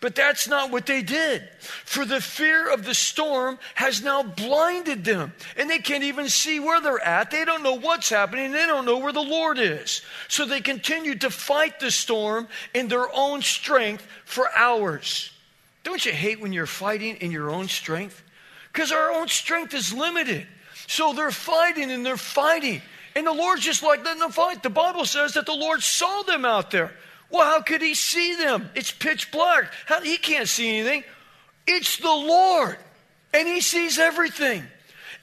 But 0.00 0.14
that's 0.14 0.46
not 0.46 0.70
what 0.70 0.84
they 0.84 1.02
did. 1.02 1.48
For 1.58 2.04
the 2.04 2.20
fear 2.20 2.70
of 2.70 2.84
the 2.84 2.94
storm 2.94 3.58
has 3.74 4.02
now 4.02 4.22
blinded 4.22 5.04
them, 5.04 5.32
and 5.56 5.70
they 5.70 5.78
can't 5.78 6.04
even 6.04 6.28
see 6.28 6.60
where 6.60 6.80
they're 6.80 7.02
at. 7.02 7.30
They 7.30 7.46
don't 7.46 7.62
know 7.62 7.78
what's 7.78 8.10
happening, 8.10 8.52
they 8.52 8.66
don't 8.66 8.84
know 8.84 8.98
where 8.98 9.12
the 9.12 9.22
Lord 9.22 9.58
is. 9.58 10.02
So 10.28 10.44
they 10.44 10.60
continue 10.60 11.14
to 11.16 11.30
fight 11.30 11.80
the 11.80 11.90
storm 11.90 12.46
in 12.74 12.88
their 12.88 13.06
own 13.14 13.40
strength 13.40 14.06
for 14.26 14.50
hours. 14.54 15.30
Don't 15.82 16.04
you 16.04 16.12
hate 16.12 16.40
when 16.40 16.52
you're 16.52 16.66
fighting 16.66 17.16
in 17.16 17.30
your 17.30 17.50
own 17.50 17.68
strength? 17.68 18.22
Because 18.72 18.92
our 18.92 19.12
own 19.12 19.28
strength 19.28 19.72
is 19.72 19.94
limited. 19.94 20.46
So 20.88 21.14
they're 21.14 21.30
fighting 21.30 21.90
and 21.90 22.04
they're 22.04 22.18
fighting. 22.18 22.82
And 23.14 23.26
the 23.26 23.32
Lord's 23.32 23.62
just 23.62 23.82
like 23.82 24.04
letting 24.04 24.20
them 24.20 24.30
fight. 24.30 24.62
The 24.62 24.68
Bible 24.68 25.06
says 25.06 25.32
that 25.34 25.46
the 25.46 25.54
Lord 25.54 25.82
saw 25.82 26.22
them 26.22 26.44
out 26.44 26.70
there. 26.70 26.92
Well, 27.30 27.44
how 27.44 27.62
could 27.62 27.82
he 27.82 27.94
see 27.94 28.36
them? 28.36 28.70
It's 28.74 28.92
pitch 28.92 29.30
black. 29.32 29.72
How, 29.86 30.00
he 30.00 30.16
can't 30.16 30.48
see 30.48 30.78
anything. 30.78 31.04
It's 31.66 31.98
the 31.98 32.08
Lord, 32.08 32.76
and 33.34 33.48
he 33.48 33.60
sees 33.60 33.98
everything. 33.98 34.62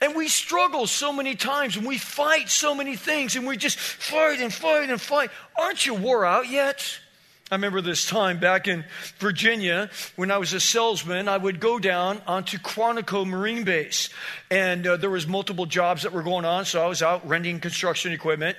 And 0.00 0.14
we 0.14 0.28
struggle 0.28 0.86
so 0.86 1.12
many 1.12 1.34
times, 1.34 1.76
and 1.76 1.86
we 1.86 1.98
fight 1.98 2.50
so 2.50 2.74
many 2.74 2.96
things, 2.96 3.36
and 3.36 3.46
we 3.46 3.56
just 3.56 3.78
fight 3.78 4.40
and 4.40 4.52
fight 4.52 4.90
and 4.90 5.00
fight. 5.00 5.30
Aren't 5.58 5.86
you 5.86 5.94
wore 5.94 6.26
out 6.26 6.48
yet? 6.48 6.98
I 7.50 7.56
remember 7.56 7.80
this 7.80 8.06
time 8.06 8.40
back 8.40 8.68
in 8.68 8.84
Virginia 9.18 9.90
when 10.16 10.30
I 10.30 10.38
was 10.38 10.52
a 10.54 10.60
salesman. 10.60 11.28
I 11.28 11.36
would 11.36 11.60
go 11.60 11.78
down 11.78 12.20
onto 12.26 12.58
Quantico 12.58 13.26
Marine 13.26 13.64
Base, 13.64 14.08
and 14.50 14.86
uh, 14.86 14.96
there 14.96 15.10
was 15.10 15.26
multiple 15.26 15.66
jobs 15.66 16.02
that 16.02 16.12
were 16.12 16.22
going 16.22 16.44
on. 16.44 16.64
So 16.64 16.82
I 16.82 16.86
was 16.86 17.02
out 17.02 17.26
renting 17.28 17.60
construction 17.60 18.12
equipment, 18.12 18.56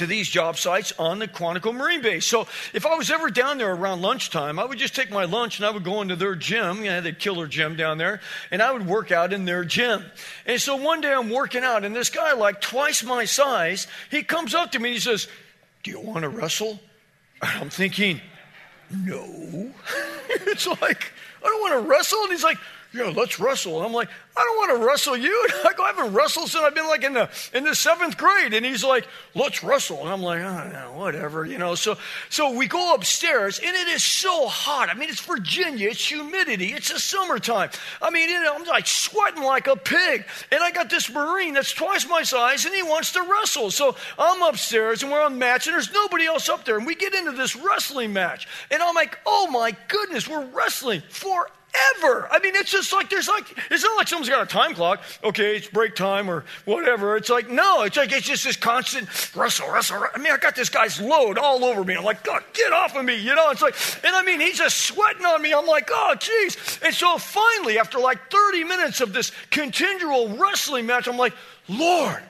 to 0.00 0.06
these 0.06 0.30
job 0.30 0.56
sites 0.56 0.94
on 0.98 1.18
the 1.18 1.28
Quantico 1.28 1.74
Marine 1.74 2.00
Base. 2.00 2.24
So 2.24 2.48
if 2.72 2.86
I 2.86 2.94
was 2.96 3.10
ever 3.10 3.30
down 3.30 3.58
there 3.58 3.72
around 3.72 4.00
lunchtime, 4.00 4.58
I 4.58 4.64
would 4.64 4.78
just 4.78 4.96
take 4.96 5.10
my 5.10 5.24
lunch 5.24 5.58
and 5.58 5.66
I 5.66 5.70
would 5.70 5.84
go 5.84 6.00
into 6.00 6.16
their 6.16 6.34
gym. 6.34 6.78
You 6.78 6.90
know, 6.90 7.00
the 7.02 7.12
killer 7.12 7.46
gym 7.46 7.76
down 7.76 7.98
there, 7.98 8.20
and 8.50 8.62
I 8.62 8.72
would 8.72 8.86
work 8.86 9.12
out 9.12 9.34
in 9.34 9.44
their 9.44 9.62
gym. 9.62 10.04
And 10.46 10.58
so 10.58 10.76
one 10.76 11.02
day 11.02 11.12
I'm 11.12 11.28
working 11.28 11.64
out, 11.64 11.84
and 11.84 11.94
this 11.94 12.08
guy, 12.08 12.32
like 12.32 12.62
twice 12.62 13.04
my 13.04 13.26
size, 13.26 13.86
he 14.10 14.22
comes 14.22 14.54
up 14.54 14.72
to 14.72 14.78
me 14.78 14.88
and 14.88 14.94
he 14.94 15.00
says, 15.00 15.28
Do 15.82 15.90
you 15.90 16.00
want 16.00 16.22
to 16.22 16.30
wrestle? 16.30 16.80
And 17.42 17.60
I'm 17.60 17.70
thinking, 17.70 18.22
No. 18.90 19.70
it's 20.30 20.66
like, 20.66 21.12
I 21.42 21.46
don't 21.46 21.60
want 21.60 21.84
to 21.84 21.90
wrestle. 21.90 22.22
And 22.22 22.32
he's 22.32 22.44
like, 22.44 22.58
yeah, 22.92 23.12
let's 23.14 23.38
wrestle. 23.38 23.76
And 23.76 23.86
I'm 23.86 23.92
like, 23.92 24.08
I 24.36 24.42
don't 24.42 24.56
want 24.56 24.80
to 24.80 24.86
wrestle 24.86 25.16
you. 25.16 25.30
I 25.64 25.72
go, 25.76 25.84
I 25.84 25.92
haven't 25.92 26.12
wrestled 26.12 26.48
since 26.48 26.62
I've 26.62 26.74
been 26.74 26.88
like 26.88 27.04
in 27.04 27.12
the 27.12 27.30
in 27.54 27.64
the 27.64 27.74
seventh 27.74 28.16
grade. 28.16 28.52
And 28.52 28.66
he's 28.66 28.82
like, 28.82 29.06
let's 29.34 29.62
wrestle. 29.62 30.00
And 30.00 30.08
I'm 30.08 30.22
like, 30.22 30.40
oh, 30.40 30.70
no, 30.72 30.98
whatever, 30.98 31.44
you 31.44 31.58
know. 31.58 31.76
So 31.76 31.96
so 32.30 32.52
we 32.56 32.66
go 32.66 32.94
upstairs, 32.94 33.60
and 33.64 33.76
it 33.76 33.88
is 33.88 34.02
so 34.02 34.48
hot. 34.48 34.88
I 34.88 34.94
mean, 34.94 35.08
it's 35.08 35.20
Virginia, 35.20 35.90
it's 35.90 36.04
humidity, 36.04 36.72
it's 36.72 36.92
the 36.92 36.98
summertime. 36.98 37.70
I 38.02 38.10
mean, 38.10 38.28
you 38.28 38.42
know, 38.42 38.54
I'm 38.54 38.64
like 38.64 38.88
sweating 38.88 39.42
like 39.42 39.68
a 39.68 39.76
pig. 39.76 40.24
And 40.50 40.62
I 40.62 40.72
got 40.72 40.90
this 40.90 41.08
Marine 41.12 41.54
that's 41.54 41.72
twice 41.72 42.08
my 42.08 42.24
size, 42.24 42.64
and 42.64 42.74
he 42.74 42.82
wants 42.82 43.12
to 43.12 43.22
wrestle. 43.22 43.70
So 43.70 43.94
I'm 44.18 44.42
upstairs, 44.42 45.04
and 45.04 45.12
we're 45.12 45.22
on 45.22 45.38
match, 45.38 45.68
and 45.68 45.74
there's 45.74 45.92
nobody 45.92 46.26
else 46.26 46.48
up 46.48 46.64
there. 46.64 46.76
And 46.76 46.86
we 46.86 46.96
get 46.96 47.14
into 47.14 47.32
this 47.32 47.54
wrestling 47.54 48.12
match, 48.12 48.48
and 48.70 48.82
I'm 48.82 48.96
like, 48.96 49.18
oh 49.26 49.48
my 49.50 49.76
goodness, 49.86 50.28
we're 50.28 50.44
wrestling 50.46 51.02
for 51.08 51.46
ever. 51.96 52.28
I 52.30 52.38
mean, 52.40 52.54
it's 52.56 52.70
just 52.70 52.92
like 52.92 53.10
there's 53.10 53.28
like 53.28 53.44
it's 53.70 53.82
not 53.82 53.96
like 53.96 54.08
someone's 54.08 54.28
got 54.28 54.42
a 54.42 54.46
time 54.46 54.74
clock. 54.74 55.02
Okay, 55.24 55.56
it's 55.56 55.68
break 55.68 55.94
time 55.94 56.30
or 56.30 56.44
whatever. 56.64 57.16
It's 57.16 57.28
like 57.28 57.48
no, 57.48 57.82
it's 57.82 57.96
like 57.96 58.12
it's 58.12 58.26
just 58.26 58.44
this 58.44 58.56
constant 58.56 59.08
wrestle, 59.34 59.70
wrestle. 59.70 60.04
I 60.14 60.18
mean, 60.18 60.32
I 60.32 60.36
got 60.36 60.56
this 60.56 60.68
guy's 60.68 61.00
load 61.00 61.38
all 61.38 61.64
over 61.64 61.84
me. 61.84 61.94
I'm 61.94 62.04
like, 62.04 62.24
God, 62.24 62.42
get 62.52 62.72
off 62.72 62.96
of 62.96 63.04
me, 63.04 63.16
you 63.16 63.34
know. 63.34 63.50
It's 63.50 63.62
like, 63.62 63.74
and 64.04 64.14
I 64.14 64.22
mean, 64.22 64.40
he's 64.40 64.58
just 64.58 64.80
sweating 64.82 65.24
on 65.24 65.42
me. 65.42 65.52
I'm 65.52 65.66
like, 65.66 65.90
oh, 65.92 66.14
jeez. 66.16 66.82
And 66.82 66.94
so 66.94 67.18
finally, 67.18 67.78
after 67.78 67.98
like 67.98 68.30
30 68.30 68.64
minutes 68.64 69.00
of 69.00 69.12
this 69.12 69.32
continual 69.50 70.36
wrestling 70.36 70.86
match, 70.86 71.08
I'm 71.08 71.18
like, 71.18 71.34
Lord. 71.68 72.22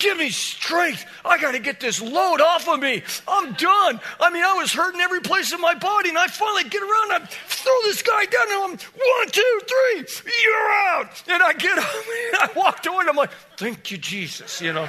Give 0.00 0.16
me 0.16 0.30
strength. 0.30 1.04
I 1.26 1.38
got 1.38 1.52
to 1.52 1.58
get 1.58 1.78
this 1.78 2.00
load 2.00 2.40
off 2.40 2.66
of 2.68 2.80
me. 2.80 3.02
I'm 3.28 3.52
done. 3.52 4.00
I 4.18 4.30
mean, 4.30 4.42
I 4.42 4.54
was 4.54 4.72
hurting 4.72 4.98
every 5.00 5.20
place 5.20 5.52
in 5.52 5.60
my 5.60 5.74
body, 5.74 6.08
and 6.08 6.16
I 6.16 6.26
finally 6.26 6.64
get 6.64 6.82
around. 6.82 7.12
I 7.12 7.26
throw 7.26 7.72
this 7.82 8.00
guy 8.00 8.24
down, 8.24 8.46
and 8.50 8.62
I'm 8.62 8.70
one, 8.70 9.28
two, 9.30 9.60
three. 9.68 10.32
You're 10.42 10.72
out. 10.88 11.22
And 11.28 11.42
I 11.42 11.52
get 11.52 11.78
up, 11.78 11.84
and 11.84 12.50
I 12.50 12.50
walked 12.56 12.86
away, 12.86 13.00
and 13.00 13.10
I'm 13.10 13.16
like, 13.16 13.30
thank 13.58 13.90
you, 13.90 13.98
Jesus. 13.98 14.62
You 14.62 14.72
know. 14.72 14.88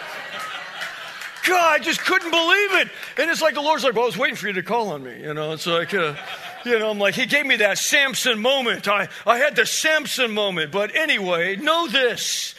God, 1.45 1.81
I 1.81 1.83
just 1.83 1.99
couldn't 2.01 2.31
believe 2.31 2.73
it. 2.73 2.89
And 3.17 3.29
it's 3.29 3.41
like 3.41 3.55
the 3.55 3.61
Lord's 3.61 3.83
like, 3.83 3.95
well, 3.95 4.03
I 4.03 4.07
was 4.07 4.17
waiting 4.17 4.37
for 4.37 4.47
you 4.47 4.53
to 4.53 4.63
call 4.63 4.89
on 4.91 5.03
me. 5.03 5.21
You 5.21 5.33
know, 5.33 5.51
it's 5.51 5.67
like. 5.67 5.93
Uh, 5.93 6.15
you 6.65 6.79
know, 6.79 6.91
I'm 6.91 6.99
like, 6.99 7.15
he 7.15 7.25
gave 7.25 7.45
me 7.45 7.57
that 7.57 7.77
Samson 7.77 8.41
moment. 8.41 8.87
I, 8.87 9.07
I 9.25 9.37
had 9.37 9.55
the 9.55 9.65
Samson 9.65 10.31
moment. 10.31 10.71
But 10.71 10.95
anyway, 10.95 11.55
know 11.55 11.87
this 11.87 12.55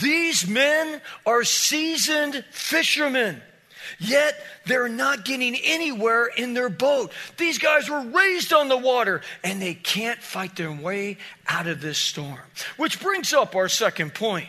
these 0.00 0.46
men 0.46 1.00
are 1.24 1.44
seasoned 1.44 2.44
fishermen. 2.50 3.42
Yet 3.98 4.38
they're 4.66 4.88
not 4.88 5.24
getting 5.24 5.56
anywhere 5.56 6.26
in 6.26 6.54
their 6.54 6.68
boat. 6.68 7.12
These 7.36 7.58
guys 7.58 7.88
were 7.88 8.02
raised 8.02 8.52
on 8.52 8.68
the 8.68 8.76
water 8.76 9.22
and 9.42 9.62
they 9.62 9.74
can't 9.74 10.20
fight 10.20 10.56
their 10.56 10.72
way 10.72 11.18
out 11.48 11.66
of 11.66 11.80
this 11.80 11.98
storm. 11.98 12.40
Which 12.76 13.00
brings 13.00 13.32
up 13.32 13.54
our 13.54 13.68
second 13.68 14.14
point 14.14 14.48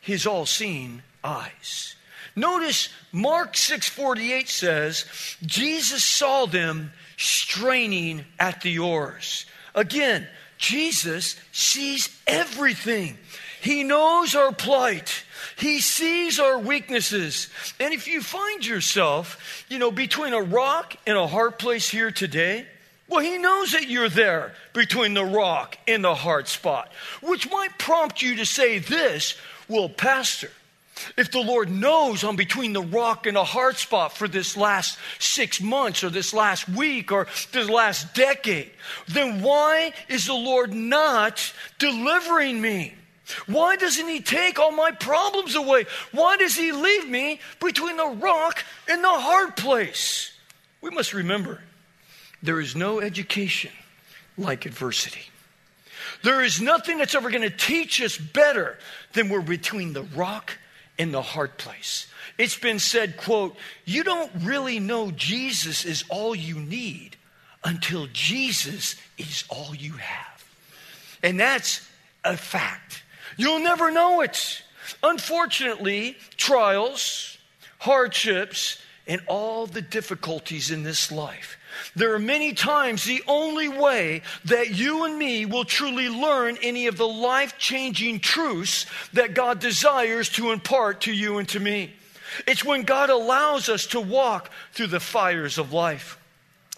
his 0.00 0.26
all 0.26 0.46
seeing 0.46 1.02
eyes. 1.22 1.96
Notice 2.34 2.90
Mark 3.12 3.54
6:48 3.54 4.48
says, 4.48 5.04
Jesus 5.42 6.04
saw 6.04 6.46
them 6.46 6.92
straining 7.16 8.24
at 8.38 8.60
the 8.62 8.78
oars. 8.78 9.46
Again, 9.74 10.26
Jesus 10.58 11.36
sees 11.52 12.08
everything. 12.26 13.18
He 13.60 13.82
knows 13.82 14.34
our 14.34 14.52
plight. 14.52 15.24
He 15.58 15.80
sees 15.80 16.38
our 16.38 16.58
weaknesses. 16.58 17.48
And 17.80 17.92
if 17.92 18.06
you 18.06 18.22
find 18.22 18.64
yourself, 18.64 19.64
you 19.68 19.78
know, 19.78 19.90
between 19.90 20.32
a 20.32 20.42
rock 20.42 20.96
and 21.06 21.16
a 21.18 21.26
hard 21.26 21.58
place 21.58 21.88
here 21.88 22.10
today, 22.10 22.66
well, 23.08 23.20
he 23.20 23.38
knows 23.38 23.72
that 23.72 23.88
you're 23.88 24.08
there 24.08 24.52
between 24.72 25.14
the 25.14 25.24
rock 25.24 25.78
and 25.86 26.02
the 26.02 26.14
hard 26.14 26.48
spot, 26.48 26.92
which 27.22 27.50
might 27.50 27.78
prompt 27.78 28.20
you 28.20 28.36
to 28.36 28.46
say 28.46 28.78
this 28.78 29.36
Well, 29.68 29.88
Pastor, 29.88 30.50
if 31.16 31.30
the 31.30 31.40
Lord 31.40 31.70
knows 31.70 32.24
I'm 32.24 32.36
between 32.36 32.72
the 32.72 32.82
rock 32.82 33.26
and 33.26 33.36
a 33.36 33.44
hard 33.44 33.76
spot 33.76 34.16
for 34.16 34.28
this 34.28 34.56
last 34.56 34.98
six 35.18 35.60
months 35.60 36.02
or 36.04 36.10
this 36.10 36.32
last 36.32 36.68
week 36.68 37.12
or 37.12 37.26
this 37.52 37.68
last 37.68 38.14
decade, 38.14 38.70
then 39.08 39.42
why 39.42 39.92
is 40.08 40.26
the 40.26 40.34
Lord 40.34 40.72
not 40.72 41.52
delivering 41.78 42.60
me? 42.60 42.94
Why 43.46 43.76
doesn't 43.76 44.08
He 44.08 44.20
take 44.20 44.58
all 44.58 44.72
my 44.72 44.92
problems 44.92 45.54
away? 45.54 45.86
Why 46.12 46.36
does 46.36 46.54
He 46.54 46.72
leave 46.72 47.08
me 47.08 47.40
between 47.60 47.96
the 47.96 48.06
rock 48.06 48.64
and 48.88 49.02
the 49.02 49.08
hard 49.08 49.56
place? 49.56 50.32
We 50.80 50.90
must 50.90 51.12
remember 51.12 51.60
there 52.42 52.60
is 52.60 52.76
no 52.76 53.00
education 53.00 53.72
like 54.38 54.66
adversity. 54.66 55.22
There 56.22 56.42
is 56.42 56.60
nothing 56.60 56.98
that's 56.98 57.14
ever 57.14 57.30
going 57.30 57.42
to 57.42 57.50
teach 57.50 58.00
us 58.00 58.16
better 58.16 58.78
than 59.12 59.28
we're 59.28 59.40
between 59.40 59.92
the 59.92 60.02
rock 60.02 60.52
in 60.98 61.12
the 61.12 61.22
hard 61.22 61.58
place. 61.58 62.06
It's 62.38 62.58
been 62.58 62.78
said, 62.78 63.16
quote, 63.16 63.56
you 63.84 64.04
don't 64.04 64.30
really 64.42 64.78
know 64.78 65.10
Jesus 65.10 65.84
is 65.84 66.04
all 66.08 66.34
you 66.34 66.58
need 66.58 67.16
until 67.64 68.06
Jesus 68.12 68.96
is 69.18 69.44
all 69.48 69.74
you 69.74 69.92
have. 69.92 70.44
And 71.22 71.40
that's 71.40 71.86
a 72.24 72.36
fact. 72.36 73.02
You'll 73.36 73.60
never 73.60 73.90
know 73.90 74.20
it. 74.20 74.62
Unfortunately, 75.02 76.16
trials, 76.36 77.38
hardships, 77.78 78.80
and 79.06 79.20
all 79.26 79.66
the 79.66 79.82
difficulties 79.82 80.70
in 80.70 80.82
this 80.82 81.10
life 81.10 81.55
there 81.94 82.14
are 82.14 82.18
many 82.18 82.52
times 82.52 83.04
the 83.04 83.22
only 83.26 83.68
way 83.68 84.22
that 84.44 84.70
you 84.70 85.04
and 85.04 85.18
me 85.18 85.46
will 85.46 85.64
truly 85.64 86.08
learn 86.08 86.58
any 86.62 86.86
of 86.86 86.96
the 86.96 87.08
life 87.08 87.58
changing 87.58 88.20
truths 88.20 88.86
that 89.12 89.34
God 89.34 89.60
desires 89.60 90.28
to 90.30 90.52
impart 90.52 91.02
to 91.02 91.12
you 91.12 91.38
and 91.38 91.48
to 91.50 91.60
me. 91.60 91.92
It's 92.46 92.64
when 92.64 92.82
God 92.82 93.10
allows 93.10 93.68
us 93.68 93.86
to 93.88 94.00
walk 94.00 94.50
through 94.72 94.88
the 94.88 95.00
fires 95.00 95.58
of 95.58 95.72
life. 95.72 96.18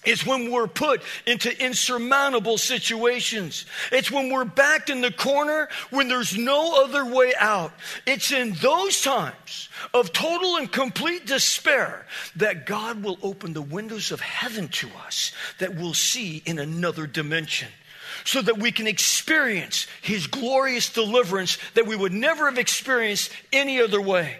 It's 0.08 0.24
when 0.24 0.50
we're 0.50 0.68
put 0.68 1.02
into 1.26 1.62
insurmountable 1.62 2.56
situations. 2.56 3.66
It's 3.92 4.10
when 4.10 4.32
we're 4.32 4.46
backed 4.46 4.88
in 4.88 5.02
the 5.02 5.12
corner 5.12 5.68
when 5.90 6.08
there's 6.08 6.34
no 6.34 6.82
other 6.82 7.04
way 7.04 7.34
out. 7.38 7.74
It's 8.06 8.32
in 8.32 8.52
those 8.54 9.02
times 9.02 9.68
of 9.92 10.14
total 10.14 10.56
and 10.56 10.72
complete 10.72 11.26
despair 11.26 12.06
that 12.36 12.64
God 12.64 13.04
will 13.04 13.18
open 13.22 13.52
the 13.52 13.60
windows 13.60 14.10
of 14.10 14.20
heaven 14.20 14.68
to 14.68 14.88
us 15.06 15.32
that 15.58 15.74
we'll 15.74 15.92
see 15.92 16.42
in 16.46 16.58
another 16.58 17.06
dimension 17.06 17.68
so 18.24 18.40
that 18.40 18.56
we 18.56 18.72
can 18.72 18.86
experience 18.86 19.86
His 20.00 20.26
glorious 20.26 20.90
deliverance 20.90 21.58
that 21.74 21.86
we 21.86 21.96
would 21.96 22.14
never 22.14 22.46
have 22.46 22.58
experienced 22.58 23.30
any 23.52 23.78
other 23.82 24.00
way. 24.00 24.38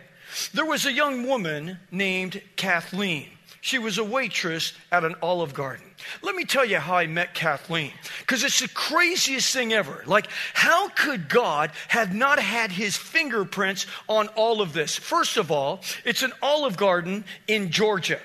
There 0.55 0.65
was 0.65 0.87
a 0.87 0.93
young 0.93 1.27
woman 1.27 1.79
named 1.91 2.41
Kathleen. 2.57 3.29
She 3.69 3.79
was 3.79 3.99
a 3.99 4.05
waitress 4.05 4.73
at 4.91 5.05
an 5.05 5.15
Olive 5.21 5.53
Garden. 5.53 5.85
Let 6.23 6.35
me 6.35 6.47
tell 6.47 6.65
you 6.65 6.79
how 6.79 6.95
I 6.95 7.07
met 7.07 7.35
Kathleen, 7.35 7.93
because 8.21 8.43
it's 8.43 8.61
the 8.61 8.69
craziest 8.69 9.53
thing 9.53 9.75
ever. 9.75 10.03
Like, 10.07 10.27
how 10.55 10.89
could 10.89 11.29
God 11.29 11.73
have 11.89 12.15
not 12.15 12.39
had 12.39 12.71
his 12.71 12.97
fingerprints 12.97 13.85
on 14.09 14.29
all 14.29 14.63
of 14.63 14.73
this? 14.73 14.97
First 14.97 15.37
of 15.37 15.51
all, 15.51 15.83
it's 16.07 16.23
an 16.23 16.33
Olive 16.41 16.79
Garden 16.79 17.27
in 17.47 17.71
Georgia. 17.71 18.21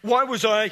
Why 0.00 0.24
was 0.24 0.46
I 0.46 0.70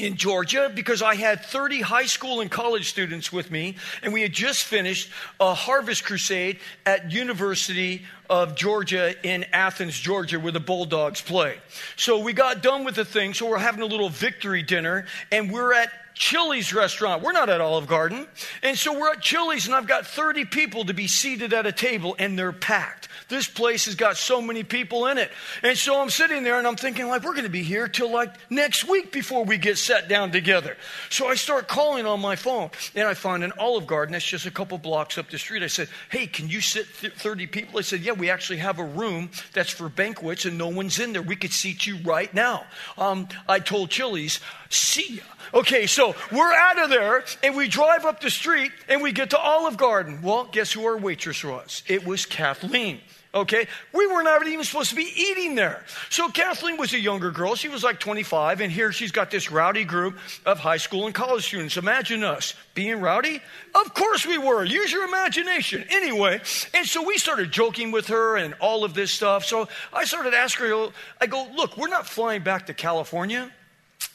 in 0.00 0.16
Georgia 0.16 0.72
because 0.74 1.02
I 1.02 1.14
had 1.14 1.44
30 1.44 1.82
high 1.82 2.06
school 2.06 2.40
and 2.40 2.50
college 2.50 2.88
students 2.88 3.32
with 3.32 3.50
me, 3.50 3.76
and 4.02 4.12
we 4.12 4.22
had 4.22 4.32
just 4.32 4.64
finished 4.64 5.10
a 5.38 5.52
harvest 5.52 6.04
crusade 6.04 6.58
at 6.86 7.12
University 7.12 8.02
of 8.28 8.54
Georgia 8.54 9.14
in 9.26 9.44
Athens, 9.52 9.98
Georgia, 9.98 10.40
where 10.40 10.52
the 10.52 10.60
Bulldogs 10.60 11.20
play. 11.20 11.58
So 11.96 12.18
we 12.18 12.32
got 12.32 12.62
done 12.62 12.84
with 12.84 12.94
the 12.94 13.04
thing, 13.04 13.34
so 13.34 13.48
we're 13.48 13.58
having 13.58 13.82
a 13.82 13.86
little 13.86 14.08
victory 14.08 14.62
dinner, 14.62 15.06
and 15.30 15.52
we're 15.52 15.74
at 15.74 15.90
Chili's 16.20 16.74
restaurant. 16.74 17.22
We're 17.22 17.32
not 17.32 17.48
at 17.48 17.62
Olive 17.62 17.86
Garden. 17.86 18.26
And 18.62 18.76
so 18.76 18.92
we're 18.92 19.10
at 19.10 19.22
Chili's, 19.22 19.64
and 19.64 19.74
I've 19.74 19.86
got 19.86 20.06
30 20.06 20.44
people 20.44 20.84
to 20.84 20.92
be 20.92 21.08
seated 21.08 21.54
at 21.54 21.64
a 21.64 21.72
table, 21.72 22.14
and 22.18 22.38
they're 22.38 22.52
packed. 22.52 23.08
This 23.30 23.48
place 23.48 23.86
has 23.86 23.94
got 23.94 24.18
so 24.18 24.42
many 24.42 24.62
people 24.62 25.06
in 25.06 25.16
it. 25.16 25.30
And 25.62 25.78
so 25.78 25.98
I'm 25.98 26.10
sitting 26.10 26.44
there 26.44 26.58
and 26.58 26.66
I'm 26.66 26.76
thinking, 26.76 27.08
like, 27.08 27.22
we're 27.22 27.32
going 27.32 27.44
to 27.44 27.50
be 27.50 27.62
here 27.62 27.88
till 27.88 28.12
like 28.12 28.34
next 28.50 28.86
week 28.86 29.12
before 29.12 29.46
we 29.46 29.56
get 29.56 29.78
sat 29.78 30.10
down 30.10 30.30
together. 30.30 30.76
So 31.08 31.26
I 31.26 31.36
start 31.36 31.68
calling 31.68 32.04
on 32.04 32.20
my 32.20 32.36
phone, 32.36 32.68
and 32.94 33.08
I 33.08 33.14
find 33.14 33.42
an 33.42 33.52
Olive 33.58 33.86
Garden 33.86 34.12
that's 34.12 34.26
just 34.26 34.44
a 34.44 34.50
couple 34.50 34.76
blocks 34.76 35.16
up 35.16 35.30
the 35.30 35.38
street. 35.38 35.62
I 35.62 35.68
said, 35.68 35.88
hey, 36.10 36.26
can 36.26 36.50
you 36.50 36.60
sit 36.60 36.86
30 36.86 37.46
people? 37.46 37.78
I 37.78 37.82
said, 37.82 38.00
yeah, 38.00 38.12
we 38.12 38.28
actually 38.28 38.58
have 38.58 38.78
a 38.78 38.84
room 38.84 39.30
that's 39.54 39.70
for 39.70 39.88
banquets, 39.88 40.44
and 40.44 40.58
no 40.58 40.68
one's 40.68 40.98
in 40.98 41.14
there. 41.14 41.22
We 41.22 41.36
could 41.36 41.52
seat 41.52 41.86
you 41.86 41.96
right 42.04 42.32
now. 42.34 42.66
Um, 42.98 43.26
I 43.48 43.58
told 43.58 43.88
Chili's, 43.88 44.40
see 44.68 45.16
ya. 45.16 45.22
Okay, 45.54 45.86
so 45.86 46.14
we're 46.32 46.52
out 46.52 46.82
of 46.82 46.90
there 46.90 47.24
and 47.42 47.56
we 47.56 47.68
drive 47.68 48.04
up 48.04 48.20
the 48.20 48.30
street 48.30 48.72
and 48.88 49.02
we 49.02 49.12
get 49.12 49.30
to 49.30 49.38
Olive 49.38 49.76
Garden. 49.76 50.22
Well, 50.22 50.48
guess 50.50 50.72
who 50.72 50.84
our 50.84 50.96
waitress 50.96 51.44
was? 51.44 51.82
It 51.86 52.06
was 52.06 52.26
Kathleen. 52.26 53.00
Okay, 53.32 53.68
we 53.92 54.08
were 54.08 54.24
not 54.24 54.44
even 54.44 54.64
supposed 54.64 54.90
to 54.90 54.96
be 54.96 55.08
eating 55.14 55.54
there. 55.54 55.84
So 56.08 56.28
Kathleen 56.30 56.76
was 56.76 56.92
a 56.94 56.98
younger 56.98 57.30
girl. 57.30 57.54
She 57.54 57.68
was 57.68 57.84
like 57.84 58.00
25, 58.00 58.60
and 58.60 58.72
here 58.72 58.90
she's 58.90 59.12
got 59.12 59.30
this 59.30 59.52
rowdy 59.52 59.84
group 59.84 60.18
of 60.44 60.58
high 60.58 60.78
school 60.78 61.06
and 61.06 61.14
college 61.14 61.46
students. 61.46 61.76
Imagine 61.76 62.24
us 62.24 62.54
being 62.74 63.00
rowdy. 63.00 63.40
Of 63.72 63.94
course 63.94 64.26
we 64.26 64.36
were. 64.36 64.64
Use 64.64 64.90
your 64.90 65.04
imagination. 65.04 65.84
Anyway, 65.90 66.40
and 66.74 66.84
so 66.84 67.06
we 67.06 67.18
started 67.18 67.52
joking 67.52 67.92
with 67.92 68.08
her 68.08 68.36
and 68.36 68.54
all 68.54 68.82
of 68.82 68.94
this 68.94 69.12
stuff. 69.12 69.44
So 69.44 69.68
I 69.92 70.06
started 70.06 70.34
asking 70.34 70.66
her, 70.66 70.88
I 71.20 71.26
go, 71.28 71.46
look, 71.54 71.76
we're 71.76 71.86
not 71.86 72.08
flying 72.08 72.42
back 72.42 72.66
to 72.66 72.74
California 72.74 73.52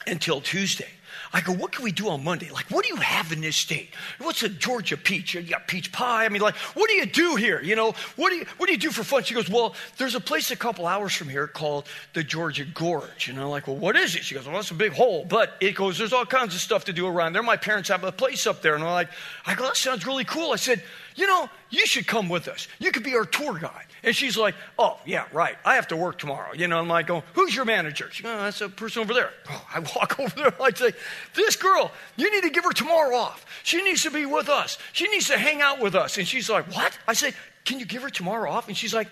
until 0.05 0.41
Tuesday. 0.41 0.89
I 1.35 1.41
go, 1.41 1.51
what 1.51 1.73
can 1.73 1.83
we 1.83 1.91
do 1.91 2.07
on 2.07 2.23
Monday? 2.23 2.49
Like, 2.49 2.71
what 2.71 2.85
do 2.85 2.93
you 2.93 3.01
have 3.01 3.33
in 3.33 3.41
this 3.41 3.57
state? 3.57 3.89
What's 4.19 4.41
a 4.43 4.47
Georgia 4.47 4.95
peach? 4.95 5.33
You 5.33 5.41
got 5.41 5.67
peach 5.67 5.91
pie. 5.91 6.23
I 6.23 6.29
mean, 6.29 6.41
like, 6.41 6.55
what 6.55 6.89
do 6.89 6.95
you 6.95 7.05
do 7.05 7.35
here? 7.35 7.61
You 7.61 7.75
know, 7.75 7.93
what 8.15 8.29
do 8.29 8.37
you, 8.37 8.45
what 8.55 8.67
do 8.67 8.71
you 8.71 8.77
do 8.77 8.89
for 8.89 9.03
fun? 9.03 9.21
She 9.23 9.33
goes, 9.33 9.49
well, 9.49 9.75
there's 9.97 10.15
a 10.15 10.21
place 10.21 10.51
a 10.51 10.55
couple 10.55 10.87
hours 10.87 11.13
from 11.13 11.27
here 11.27 11.45
called 11.45 11.89
the 12.13 12.23
Georgia 12.23 12.63
Gorge. 12.63 13.27
And 13.27 13.37
I'm 13.37 13.49
like, 13.49 13.67
well, 13.67 13.75
what 13.75 13.97
is 13.97 14.15
it? 14.15 14.23
She 14.23 14.33
goes, 14.33 14.47
well, 14.47 14.57
it's 14.57 14.71
a 14.71 14.75
big 14.75 14.93
hole. 14.93 15.25
But 15.25 15.57
it 15.59 15.75
goes, 15.75 15.97
there's 15.97 16.13
all 16.13 16.25
kinds 16.25 16.55
of 16.55 16.61
stuff 16.61 16.85
to 16.85 16.93
do 16.93 17.05
around 17.05 17.33
there. 17.33 17.43
My 17.43 17.57
parents 17.57 17.89
have 17.89 18.05
a 18.05 18.13
place 18.13 18.47
up 18.47 18.61
there. 18.61 18.75
And 18.75 18.83
I'm 18.85 18.91
like, 18.91 19.09
I 19.45 19.55
go, 19.55 19.63
that 19.63 19.75
sounds 19.75 20.07
really 20.07 20.23
cool. 20.23 20.53
I 20.53 20.55
said, 20.55 20.83
you 21.15 21.27
know, 21.27 21.49
you 21.69 21.85
should 21.85 22.07
come 22.07 22.29
with 22.29 22.47
us. 22.47 22.67
You 22.79 22.91
could 22.91 23.03
be 23.03 23.15
our 23.15 23.25
tour 23.25 23.57
guide. 23.57 23.85
And 24.03 24.15
she's 24.15 24.37
like, 24.37 24.53
oh, 24.77 24.99
yeah, 25.05 25.25
right. 25.31 25.55
I 25.65 25.75
have 25.75 25.87
to 25.87 25.95
work 25.95 26.19
tomorrow. 26.19 26.53
You 26.53 26.67
know, 26.67 26.77
I'm 26.77 26.87
like, 26.87 27.09
oh, 27.09 27.23
who's 27.33 27.55
your 27.55 27.65
manager? 27.65 28.09
She 28.11 28.23
goes, 28.23 28.33
oh, 28.33 28.43
that's 28.43 28.61
a 28.61 28.69
person 28.69 29.01
over 29.01 29.13
there. 29.13 29.31
Oh, 29.49 29.65
I 29.73 29.79
walk 29.79 30.19
over 30.19 30.35
there. 30.35 30.53
I 30.61 30.71
say, 30.71 30.91
this 31.33 31.55
girl, 31.55 31.91
you 32.17 32.31
need 32.31 32.43
to 32.43 32.49
give 32.49 32.65
her 32.65 32.71
tomorrow 32.71 33.15
off. 33.15 33.45
She 33.63 33.81
needs 33.83 34.03
to 34.03 34.11
be 34.11 34.25
with 34.25 34.49
us. 34.49 34.77
She 34.93 35.07
needs 35.07 35.27
to 35.29 35.37
hang 35.37 35.61
out 35.61 35.79
with 35.79 35.95
us. 35.95 36.17
And 36.17 36.27
she's 36.27 36.49
like, 36.49 36.73
what? 36.75 36.97
I 37.07 37.13
say, 37.13 37.33
can 37.63 37.79
you 37.79 37.85
give 37.85 38.03
her 38.03 38.09
tomorrow 38.09 38.51
off? 38.51 38.67
And 38.67 38.77
she's 38.77 38.93
like, 38.93 39.07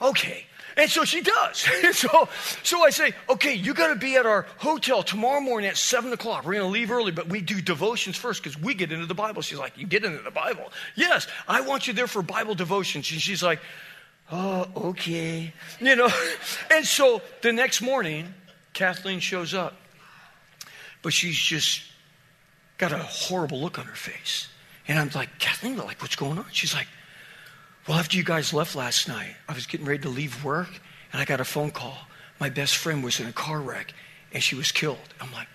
okay. 0.00 0.46
And 0.76 0.90
so 0.90 1.04
she 1.04 1.22
does. 1.22 1.66
so, 1.96 2.28
so 2.62 2.84
I 2.84 2.90
say, 2.90 3.14
okay, 3.30 3.54
you 3.54 3.72
got 3.72 3.88
to 3.88 3.96
be 3.96 4.16
at 4.16 4.26
our 4.26 4.46
hotel 4.58 5.02
tomorrow 5.02 5.40
morning 5.40 5.70
at 5.70 5.76
7 5.76 6.12
o'clock. 6.12 6.44
We're 6.44 6.54
going 6.54 6.66
to 6.66 6.70
leave 6.70 6.90
early, 6.90 7.12
but 7.12 7.28
we 7.28 7.40
do 7.40 7.62
devotions 7.62 8.16
first 8.16 8.42
because 8.42 8.60
we 8.60 8.74
get 8.74 8.92
into 8.92 9.06
the 9.06 9.14
Bible. 9.14 9.40
She's 9.40 9.58
like, 9.58 9.78
you 9.78 9.86
get 9.86 10.04
into 10.04 10.22
the 10.22 10.30
Bible? 10.30 10.70
Yes, 10.94 11.26
I 11.48 11.62
want 11.62 11.86
you 11.86 11.94
there 11.94 12.06
for 12.06 12.20
Bible 12.20 12.54
devotions. 12.54 13.10
And 13.10 13.20
she's 13.20 13.42
like, 13.42 13.60
oh, 14.30 14.66
okay. 14.76 15.54
You 15.80 15.96
know, 15.96 16.10
and 16.70 16.84
so 16.84 17.22
the 17.40 17.52
next 17.52 17.80
morning, 17.80 18.34
Kathleen 18.74 19.20
shows 19.20 19.54
up, 19.54 19.74
but 21.00 21.14
she's 21.14 21.38
just 21.38 21.82
got 22.76 22.92
a 22.92 22.98
horrible 22.98 23.60
look 23.60 23.78
on 23.78 23.86
her 23.86 23.94
face. 23.94 24.48
And 24.88 24.98
I'm 24.98 25.10
like, 25.14 25.38
Kathleen, 25.38 25.78
like, 25.78 26.02
what's 26.02 26.16
going 26.16 26.38
on? 26.38 26.44
She's 26.52 26.74
like, 26.74 26.86
well, 27.86 27.98
after 27.98 28.16
you 28.16 28.24
guys 28.24 28.52
left 28.52 28.74
last 28.74 29.06
night, 29.06 29.36
I 29.48 29.52
was 29.52 29.66
getting 29.66 29.86
ready 29.86 30.02
to 30.02 30.08
leave 30.08 30.44
work 30.44 30.68
and 31.12 31.22
I 31.22 31.24
got 31.24 31.40
a 31.40 31.44
phone 31.44 31.70
call. 31.70 31.98
My 32.40 32.50
best 32.50 32.76
friend 32.76 33.02
was 33.02 33.20
in 33.20 33.26
a 33.26 33.32
car 33.32 33.60
wreck 33.60 33.94
and 34.32 34.42
she 34.42 34.56
was 34.56 34.72
killed. 34.72 34.98
I'm 35.20 35.32
like, 35.32 35.48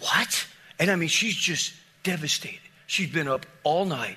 what? 0.00 0.46
And 0.78 0.90
I 0.90 0.96
mean, 0.96 1.08
she's 1.08 1.36
just 1.36 1.74
devastated. 2.02 2.60
She's 2.86 3.10
been 3.10 3.28
up 3.28 3.44
all 3.62 3.84
night, 3.84 4.16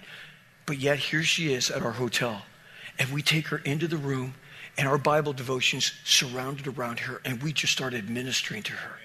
but 0.66 0.78
yet 0.78 1.00
here 1.00 1.24
she 1.24 1.54
is 1.54 1.70
at 1.70 1.82
our 1.82 1.92
hotel. 1.92 2.44
And 2.98 3.10
we 3.12 3.22
take 3.22 3.48
her 3.48 3.58
into 3.58 3.88
the 3.88 3.98
room 3.98 4.36
and 4.78 4.88
our 4.88 4.98
Bible 4.98 5.34
devotions 5.34 5.92
surrounded 6.06 6.68
around 6.68 7.00
her 7.00 7.22
and 7.26 7.44
we 7.44 7.52
just 7.52 7.74
started 7.74 8.10
ministering 8.10 8.64
to 8.64 8.74
her. 8.74 8.98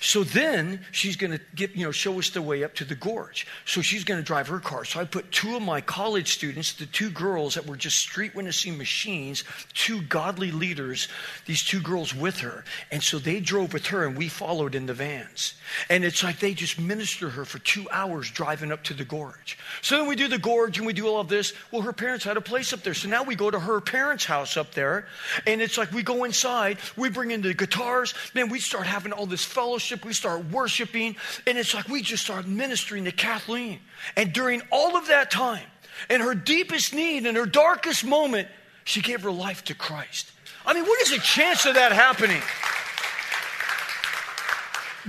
So 0.00 0.24
then 0.24 0.80
she's 0.92 1.16
going 1.16 1.32
to 1.32 1.40
get, 1.54 1.74
you 1.76 1.84
know, 1.84 1.92
show 1.92 2.18
us 2.18 2.30
the 2.30 2.42
way 2.42 2.64
up 2.64 2.74
to 2.76 2.84
the 2.84 2.94
gorge. 2.94 3.46
So 3.64 3.82
she's 3.82 4.04
going 4.04 4.20
to 4.20 4.24
drive 4.24 4.48
her 4.48 4.60
car. 4.60 4.84
So 4.84 5.00
I 5.00 5.04
put 5.04 5.30
two 5.30 5.56
of 5.56 5.62
my 5.62 5.80
college 5.80 6.32
students, 6.32 6.72
the 6.72 6.86
two 6.86 7.10
girls 7.10 7.54
that 7.54 7.66
were 7.66 7.76
just 7.76 7.98
street 7.98 8.34
witnessing 8.34 8.78
machines, 8.78 9.44
two 9.74 10.02
godly 10.02 10.50
leaders, 10.50 11.08
these 11.46 11.62
two 11.62 11.80
girls 11.80 12.14
with 12.14 12.38
her. 12.40 12.64
And 12.90 13.02
so 13.02 13.18
they 13.18 13.40
drove 13.40 13.72
with 13.72 13.86
her 13.86 14.06
and 14.06 14.16
we 14.16 14.28
followed 14.28 14.74
in 14.74 14.86
the 14.86 14.94
vans. 14.94 15.54
And 15.90 16.04
it's 16.04 16.22
like 16.22 16.38
they 16.38 16.54
just 16.54 16.80
minister 16.80 17.28
her 17.28 17.44
for 17.44 17.58
two 17.58 17.86
hours 17.90 18.30
driving 18.30 18.72
up 18.72 18.82
to 18.84 18.94
the 18.94 19.04
gorge. 19.04 19.58
So 19.82 19.98
then 19.98 20.08
we 20.08 20.16
do 20.16 20.28
the 20.28 20.38
gorge 20.38 20.78
and 20.78 20.86
we 20.86 20.92
do 20.92 21.06
all 21.06 21.20
of 21.20 21.28
this. 21.28 21.52
Well, 21.70 21.82
her 21.82 21.92
parents 21.92 22.24
had 22.24 22.36
a 22.36 22.40
place 22.40 22.72
up 22.72 22.82
there. 22.82 22.94
So 22.94 23.08
now 23.08 23.22
we 23.22 23.34
go 23.34 23.50
to 23.50 23.60
her 23.60 23.80
parents' 23.80 24.24
house 24.24 24.56
up 24.56 24.72
there. 24.72 25.06
And 25.46 25.60
it's 25.60 25.78
like 25.78 25.92
we 25.92 26.02
go 26.02 26.24
inside, 26.24 26.78
we 26.96 27.10
bring 27.10 27.30
in 27.30 27.42
the 27.42 27.54
guitars, 27.54 28.14
man, 28.34 28.48
we 28.48 28.60
start 28.60 28.86
having 28.86 29.12
all 29.12 29.26
this 29.26 29.44
fellowship 29.44 29.73
fellowship, 29.74 30.04
we 30.04 30.12
start 30.12 30.44
worshiping, 30.52 31.16
and 31.48 31.58
it's 31.58 31.74
like 31.74 31.88
we 31.88 32.00
just 32.00 32.22
start 32.22 32.46
ministering 32.46 33.04
to 33.06 33.10
Kathleen. 33.10 33.80
And 34.16 34.32
during 34.32 34.62
all 34.70 34.96
of 34.96 35.08
that 35.08 35.32
time, 35.32 35.66
in 36.08 36.20
her 36.20 36.32
deepest 36.32 36.94
need, 36.94 37.26
in 37.26 37.34
her 37.34 37.44
darkest 37.44 38.04
moment, 38.04 38.46
she 38.84 39.00
gave 39.00 39.22
her 39.22 39.32
life 39.32 39.64
to 39.64 39.74
Christ. 39.74 40.30
I 40.64 40.74
mean, 40.74 40.84
what 40.84 41.00
is 41.02 41.10
the 41.10 41.18
chance 41.18 41.66
of 41.66 41.74
that 41.74 41.90
happening? 41.90 42.40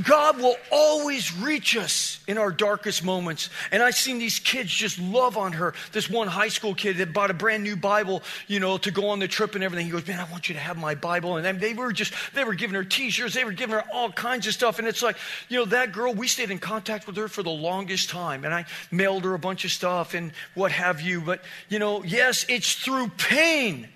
God 0.04 0.38
will 0.38 0.58
always 0.72 1.36
reach 1.38 1.78
us 1.78 2.20
in 2.28 2.38
our 2.38 2.52
darkest 2.52 3.04
moments. 3.04 3.50
And 3.72 3.82
I've 3.82 3.96
seen 3.96 4.20
these 4.20 4.40
kids 4.40 4.70
just 4.70 5.00
love 5.00 5.38
on 5.38 5.54
her. 5.54 5.74
This 5.92 6.10
one 6.10 6.28
high 6.28 6.50
school 6.50 6.76
kid 6.76 6.98
that 6.98 7.14
bought 7.14 7.32
a 7.32 7.34
brand 7.34 7.64
new 7.64 7.76
Bible, 7.76 8.22
you 8.48 8.60
know, 8.60 8.78
to 8.78 8.92
go 8.92 9.10
on 9.10 9.20
the 9.20 9.28
trip 9.28 9.56
and 9.56 9.64
everything. 9.64 9.86
He 9.86 9.92
goes, 9.92 10.06
Man, 10.08 10.20
I 10.20 10.30
want 10.32 10.50
you 10.50 10.56
to 10.56 10.62
have 10.62 10.78
my 10.78 10.96
Bible. 10.96 11.38
And 11.38 11.60
they 11.60 11.74
were 11.74 11.94
just, 11.94 12.14
they 12.34 12.44
were 12.44 12.56
giving 12.56 12.76
her 12.76 12.84
t 12.84 13.10
shirts, 13.10 13.34
they 13.34 13.46
were 13.46 13.54
giving 13.54 13.76
her 13.76 13.84
all 13.94 14.12
kinds 14.12 14.48
of 14.48 14.54
stuff. 14.54 14.80
And 14.80 14.88
it's 14.88 15.02
like, 15.02 15.18
you 15.48 15.60
know, 15.60 15.66
that 15.66 15.94
girl, 15.94 16.14
we 16.14 16.28
stayed 16.28 16.52
in 16.52 16.60
contact 16.60 17.08
with 17.08 17.16
her 17.16 17.28
for 17.28 17.44
the 17.44 17.50
longest 17.50 18.10
time. 18.10 18.44
And 18.44 18.54
I 18.54 18.66
mailed 18.92 19.24
her 19.24 19.34
a 19.34 19.40
bunch 19.40 19.64
of 19.66 19.72
stuff 19.72 20.14
and 20.14 20.32
what 20.56 20.72
have 20.72 21.02
you. 21.02 21.22
But, 21.22 21.42
you 21.70 21.80
know, 21.80 22.04
yes, 22.04 22.46
it's 22.50 22.74
through 22.74 23.10
pain 23.18 23.88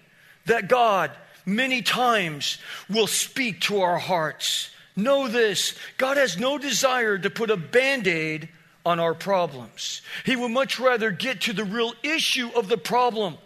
that 0.46 0.68
God 0.70 1.12
many 1.46 1.82
times 1.82 2.58
will 2.90 3.08
speak 3.08 3.62
to 3.62 3.82
our 3.82 3.98
hearts. 3.98 4.70
Know 4.96 5.28
this 5.28 5.76
God 5.98 6.18
has 6.18 6.38
no 6.38 6.58
desire 6.58 7.18
to 7.18 7.30
put 7.30 7.50
a 7.50 7.58
band 7.58 8.08
aid 8.08 8.50
on 8.86 9.00
our 9.00 9.14
problems. 9.14 10.02
He 10.26 10.36
would 10.36 10.52
much 10.52 10.80
rather 10.80 11.12
get 11.12 11.42
to 11.42 11.54
the 11.54 11.64
real 11.64 11.94
issue 12.04 12.50
of 12.56 12.68
the 12.68 12.78
problem, 12.78 13.38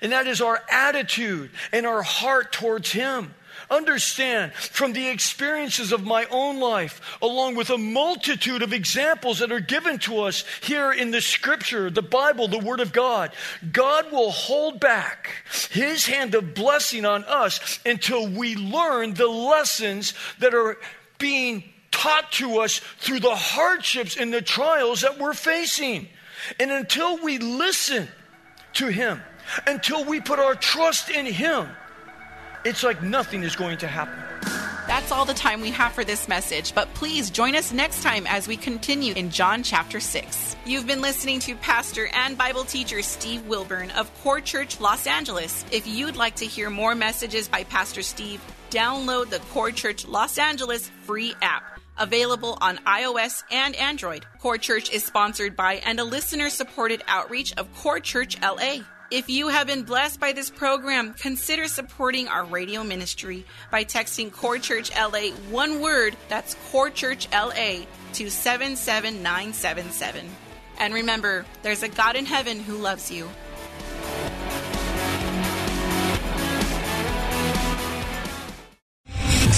and 0.00 0.12
that 0.12 0.26
is 0.26 0.40
our 0.40 0.62
attitude 0.70 1.50
and 1.72 1.86
our 1.86 2.02
heart 2.02 2.52
towards 2.52 2.90
Him. 2.92 3.34
Understand 3.68 4.52
from 4.52 4.92
the 4.92 5.08
experiences 5.08 5.92
of 5.92 6.04
my 6.04 6.26
own 6.30 6.60
life, 6.60 7.18
along 7.20 7.56
with 7.56 7.70
a 7.70 7.78
multitude 7.78 8.62
of 8.62 8.72
examples 8.72 9.40
that 9.40 9.50
are 9.50 9.60
given 9.60 9.98
to 10.00 10.20
us 10.20 10.44
here 10.62 10.92
in 10.92 11.10
the 11.10 11.20
scripture, 11.20 11.90
the 11.90 12.02
Bible, 12.02 12.46
the 12.46 12.58
Word 12.58 12.80
of 12.80 12.92
God, 12.92 13.32
God 13.72 14.12
will 14.12 14.30
hold 14.30 14.78
back 14.78 15.30
His 15.70 16.06
hand 16.06 16.34
of 16.34 16.54
blessing 16.54 17.04
on 17.04 17.24
us 17.24 17.80
until 17.84 18.28
we 18.28 18.54
learn 18.54 19.14
the 19.14 19.26
lessons 19.26 20.14
that 20.38 20.54
are 20.54 20.78
being 21.18 21.64
taught 21.90 22.30
to 22.32 22.58
us 22.58 22.80
through 22.98 23.20
the 23.20 23.34
hardships 23.34 24.16
and 24.16 24.32
the 24.32 24.42
trials 24.42 25.00
that 25.00 25.18
we're 25.18 25.34
facing. 25.34 26.08
And 26.60 26.70
until 26.70 27.18
we 27.22 27.38
listen 27.38 28.08
to 28.74 28.86
Him, 28.88 29.22
until 29.66 30.04
we 30.04 30.20
put 30.20 30.38
our 30.38 30.54
trust 30.54 31.10
in 31.10 31.26
Him, 31.26 31.68
it's 32.66 32.82
like 32.82 33.02
nothing 33.02 33.44
is 33.44 33.54
going 33.54 33.78
to 33.78 33.86
happen. 33.86 34.14
That's 34.86 35.12
all 35.12 35.24
the 35.24 35.34
time 35.34 35.60
we 35.60 35.70
have 35.70 35.92
for 35.92 36.04
this 36.04 36.28
message, 36.28 36.74
but 36.74 36.92
please 36.94 37.30
join 37.30 37.54
us 37.54 37.72
next 37.72 38.02
time 38.02 38.26
as 38.26 38.46
we 38.46 38.56
continue 38.56 39.14
in 39.14 39.30
John 39.30 39.62
chapter 39.62 40.00
6. 40.00 40.56
You've 40.64 40.86
been 40.86 41.00
listening 41.00 41.40
to 41.40 41.54
pastor 41.56 42.08
and 42.12 42.36
Bible 42.36 42.64
teacher 42.64 43.02
Steve 43.02 43.46
Wilburn 43.46 43.90
of 43.92 44.12
Core 44.22 44.40
Church 44.40 44.80
Los 44.80 45.06
Angeles. 45.06 45.64
If 45.70 45.86
you'd 45.86 46.16
like 46.16 46.36
to 46.36 46.46
hear 46.46 46.70
more 46.70 46.94
messages 46.94 47.48
by 47.48 47.64
Pastor 47.64 48.02
Steve, 48.02 48.40
download 48.70 49.30
the 49.30 49.40
Core 49.50 49.72
Church 49.72 50.06
Los 50.06 50.38
Angeles 50.38 50.88
free 51.02 51.34
app 51.42 51.80
available 51.98 52.58
on 52.60 52.78
iOS 52.78 53.42
and 53.50 53.74
Android. 53.76 54.26
Core 54.40 54.58
Church 54.58 54.90
is 54.92 55.04
sponsored 55.04 55.56
by 55.56 55.74
and 55.74 55.98
a 55.98 56.04
listener 56.04 56.50
supported 56.50 57.02
outreach 57.08 57.52
of 57.56 57.72
Core 57.76 58.00
Church 58.00 58.40
LA. 58.42 58.80
If 59.08 59.30
you 59.30 59.46
have 59.48 59.68
been 59.68 59.84
blessed 59.84 60.18
by 60.18 60.32
this 60.32 60.50
program, 60.50 61.14
consider 61.14 61.68
supporting 61.68 62.26
our 62.26 62.44
radio 62.44 62.82
ministry 62.82 63.46
by 63.70 63.84
texting 63.84 64.32
Core 64.32 64.58
Church 64.58 64.90
LA 64.96 65.28
one 65.48 65.80
word, 65.80 66.16
that's 66.28 66.56
Core 66.72 66.90
Church 66.90 67.28
LA, 67.32 67.84
to 68.14 68.28
77977. 68.28 70.28
And 70.80 70.92
remember, 70.92 71.46
there's 71.62 71.84
a 71.84 71.88
God 71.88 72.16
in 72.16 72.26
heaven 72.26 72.58
who 72.58 72.78
loves 72.78 73.08
you. 73.08 73.28